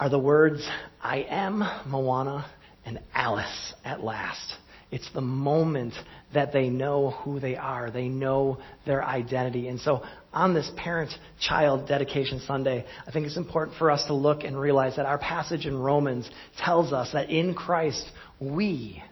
are 0.00 0.08
the 0.08 0.18
words, 0.18 0.66
I 1.02 1.26
am 1.28 1.58
Moana 1.86 2.50
and 2.86 2.98
Alice 3.12 3.74
at 3.84 4.02
last. 4.02 4.54
It's 4.90 5.10
the 5.12 5.20
moment 5.20 5.92
that 6.32 6.52
they 6.52 6.70
know 6.70 7.10
who 7.10 7.40
they 7.40 7.56
are. 7.56 7.90
They 7.90 8.08
know 8.08 8.58
their 8.86 9.04
identity. 9.04 9.68
And 9.68 9.78
so 9.80 10.02
on 10.32 10.54
this 10.54 10.70
parent 10.76 11.10
child 11.40 11.86
dedication 11.86 12.40
Sunday, 12.46 12.86
I 13.06 13.10
think 13.10 13.26
it's 13.26 13.36
important 13.36 13.76
for 13.76 13.90
us 13.90 14.06
to 14.06 14.14
look 14.14 14.44
and 14.44 14.58
realize 14.58 14.96
that 14.96 15.04
our 15.04 15.18
passage 15.18 15.66
in 15.66 15.76
Romans 15.76 16.28
tells 16.58 16.92
us 16.92 17.12
that 17.12 17.28
in 17.28 17.54
Christ, 17.54 18.04
we 18.40 19.02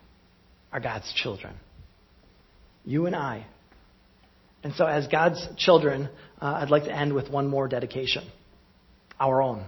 are 0.72 0.80
God's 0.80 1.12
children. 1.12 1.54
You 2.84 3.06
and 3.06 3.14
I. 3.14 3.46
And 4.62 4.74
so, 4.74 4.86
as 4.86 5.06
God's 5.08 5.46
children, 5.58 6.08
uh, 6.40 6.58
I'd 6.60 6.70
like 6.70 6.84
to 6.84 6.92
end 6.92 7.12
with 7.12 7.30
one 7.30 7.48
more 7.48 7.68
dedication 7.68 8.24
our 9.18 9.40
own 9.40 9.64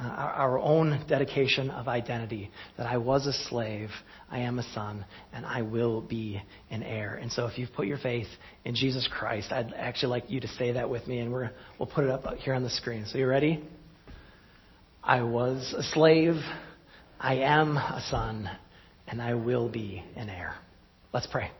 uh, 0.00 0.04
our 0.04 0.58
own 0.58 1.04
dedication 1.08 1.70
of 1.70 1.88
identity 1.88 2.50
that 2.76 2.86
I 2.86 2.98
was 2.98 3.26
a 3.26 3.32
slave, 3.48 3.90
I 4.30 4.40
am 4.40 4.58
a 4.58 4.62
son, 4.72 5.04
and 5.32 5.44
I 5.44 5.62
will 5.62 6.00
be 6.00 6.40
an 6.70 6.82
heir. 6.82 7.16
And 7.16 7.32
so 7.32 7.46
if 7.46 7.58
you've 7.58 7.72
put 7.72 7.86
your 7.86 7.98
faith 7.98 8.28
in 8.64 8.74
Jesus 8.74 9.08
Christ, 9.10 9.50
I'd 9.50 9.72
actually 9.76 10.10
like 10.10 10.30
you 10.30 10.40
to 10.40 10.48
say 10.48 10.72
that 10.72 10.88
with 10.88 11.06
me, 11.08 11.18
and 11.18 11.32
we're, 11.32 11.50
we'll 11.78 11.88
put 11.88 12.04
it 12.04 12.10
up 12.10 12.24
here 12.36 12.54
on 12.54 12.62
the 12.62 12.70
screen. 12.70 13.06
So 13.06 13.18
you 13.18 13.26
ready? 13.26 13.64
I 15.02 15.22
was 15.22 15.74
a 15.76 15.82
slave, 15.82 16.36
I 17.18 17.36
am 17.36 17.76
a 17.76 18.02
son, 18.08 18.48
and 19.08 19.20
I 19.20 19.34
will 19.34 19.68
be 19.68 20.04
an 20.16 20.28
heir. 20.28 20.54
Let's 21.12 21.26
pray. 21.26 21.50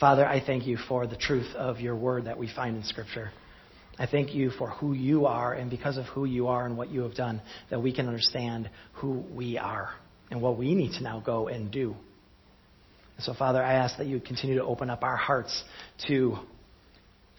Father, 0.00 0.26
I 0.26 0.44
thank 0.44 0.66
you 0.66 0.78
for 0.88 1.06
the 1.06 1.16
truth 1.16 1.54
of 1.56 1.80
your 1.80 1.94
word 1.94 2.24
that 2.24 2.38
we 2.38 2.48
find 2.54 2.76
in 2.76 2.84
Scripture. 2.84 3.32
I 3.98 4.06
thank 4.06 4.34
you 4.34 4.50
for 4.50 4.70
who 4.70 4.92
you 4.92 5.26
are, 5.26 5.52
and 5.52 5.70
because 5.70 5.96
of 5.96 6.06
who 6.06 6.24
you 6.24 6.48
are 6.48 6.66
and 6.66 6.76
what 6.76 6.90
you 6.90 7.02
have 7.02 7.14
done, 7.14 7.40
that 7.70 7.82
we 7.82 7.92
can 7.92 8.06
understand 8.08 8.68
who 8.94 9.24
we 9.32 9.56
are 9.56 9.90
and 10.30 10.42
what 10.42 10.58
we 10.58 10.74
need 10.74 10.92
to 10.94 11.02
now 11.02 11.20
go 11.20 11.48
and 11.48 11.70
do. 11.70 11.94
so, 13.20 13.34
Father, 13.34 13.62
I 13.62 13.74
ask 13.74 13.98
that 13.98 14.06
you 14.06 14.18
continue 14.20 14.56
to 14.56 14.64
open 14.64 14.90
up 14.90 15.04
our 15.04 15.16
hearts 15.16 15.62
to 16.08 16.36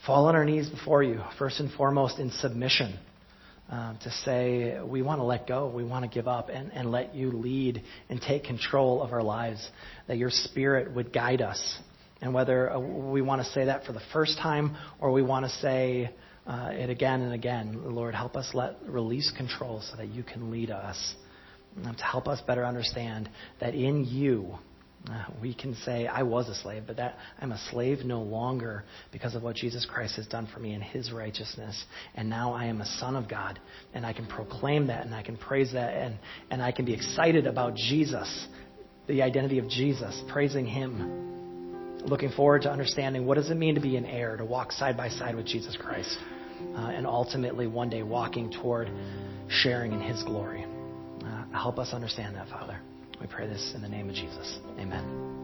fall 0.06 0.28
on 0.28 0.36
our 0.36 0.46
knees 0.46 0.70
before 0.70 1.04
you, 1.04 1.22
first 1.38 1.60
and 1.60 1.72
foremost 1.74 2.20
in 2.20 2.32
submission. 2.32 2.98
Um, 3.68 3.98
to 4.04 4.12
say 4.12 4.80
we 4.80 5.02
want 5.02 5.20
to 5.20 5.24
let 5.24 5.48
go, 5.48 5.68
we 5.68 5.84
want 5.84 6.06
to 6.06 6.14
give 6.14 6.28
up, 6.28 6.50
and, 6.50 6.72
and 6.72 6.92
let 6.92 7.16
you 7.16 7.32
lead 7.32 7.82
and 8.10 8.22
take 8.22 8.44
control 8.44 9.02
of 9.02 9.12
our 9.12 9.24
lives, 9.24 9.68
that 10.08 10.18
your 10.18 10.30
spirit 10.30 10.94
would 10.94 11.12
guide 11.12 11.42
us. 11.42 11.80
And 12.22 12.32
whether 12.32 12.72
uh, 12.72 12.80
we 12.80 13.24
want 13.24 13.44
to 13.44 13.52
say 13.54 13.66
that 13.66 13.84
for 13.86 13.92
the 13.92 14.04
first 14.14 14.38
time 14.38 14.78
or 15.00 15.12
we 15.12 15.24
want 15.24 15.46
to 15.46 15.52
say, 15.58 16.12
uh, 16.48 16.70
it 16.72 16.90
again 16.90 17.22
and 17.22 17.34
again. 17.34 17.82
Lord, 17.84 18.14
help 18.14 18.36
us 18.36 18.50
let 18.54 18.78
release 18.88 19.32
control 19.36 19.82
so 19.82 19.98
that 19.98 20.10
you 20.10 20.24
can 20.24 20.52
lead 20.52 20.70
us. 20.70 21.16
And 21.84 21.98
to 21.98 22.04
help 22.04 22.28
us 22.28 22.42
better 22.42 22.66
understand 22.66 23.30
that 23.60 23.74
in 23.74 24.06
you, 24.06 24.58
uh, 25.10 25.26
we 25.42 25.54
can 25.54 25.76
say, 25.76 26.08
I 26.08 26.24
was 26.24 26.48
a 26.48 26.56
slave, 26.56 26.84
but 26.88 26.98
that 26.98 27.18
I'm 27.40 27.52
a 27.52 27.60
slave 27.70 28.06
no 28.06 28.22
longer 28.22 28.84
because 29.12 29.36
of 29.36 29.44
what 29.44 29.56
Jesus 29.56 29.86
Christ 29.86 30.16
has 30.16 30.26
done 30.28 30.48
for 30.52 30.60
me 30.60 30.74
in 30.74 30.82
his 30.82 31.12
righteousness. 31.12 31.84
And 32.16 32.30
now 32.30 32.54
I 32.54 32.66
am 32.66 32.82
a 32.82 32.86
son 32.86 33.16
of 33.16 33.30
God, 33.30 33.60
and 33.94 34.06
I 34.06 34.14
can 34.14 34.26
proclaim 34.26 34.88
that, 34.88 35.06
and 35.06 35.14
I 35.14 35.22
can 35.22 35.38
praise 35.38 35.74
that, 35.74 35.94
and, 35.94 36.18
and 36.50 36.62
I 36.62 36.72
can 36.72 36.86
be 36.86 36.94
excited 36.94 37.46
about 37.46 37.76
Jesus, 37.76 38.48
the 39.08 39.22
identity 39.22 39.60
of 39.60 39.70
Jesus, 39.70 40.24
praising 40.30 40.66
him. 40.66 41.24
Looking 42.06 42.32
forward 42.32 42.64
to 42.64 42.72
understanding 42.72 43.26
what 43.26 43.36
does 43.36 43.52
it 43.52 43.56
mean 43.58 43.76
to 43.76 43.82
be 43.82 43.98
an 43.98 44.06
heir, 44.06 44.38
to 44.38 44.46
walk 44.46 44.72
side 44.72 44.96
by 44.96 45.10
side 45.10 45.36
with 45.36 45.46
Jesus 45.46 45.76
Christ 45.76 46.18
uh, 46.76 46.92
and 46.94 47.06
ultimately 47.06 47.68
one 47.68 47.90
day 47.90 48.04
walking 48.04 48.52
toward 48.52 48.90
sharing 49.48 49.92
in 49.92 50.02
His 50.02 50.24
glory. 50.24 50.66
Uh, 51.24 51.46
help 51.52 51.80
us 51.80 51.94
understand 51.94 52.36
that, 52.36 52.48
Father. 52.50 52.80
We 53.20 53.28
pray 53.28 53.48
this 53.48 53.74
in 53.76 53.82
the 53.82 53.90
name 53.90 54.10
of 54.10 54.16
Jesus. 54.16 54.60
Amen. 54.80 55.35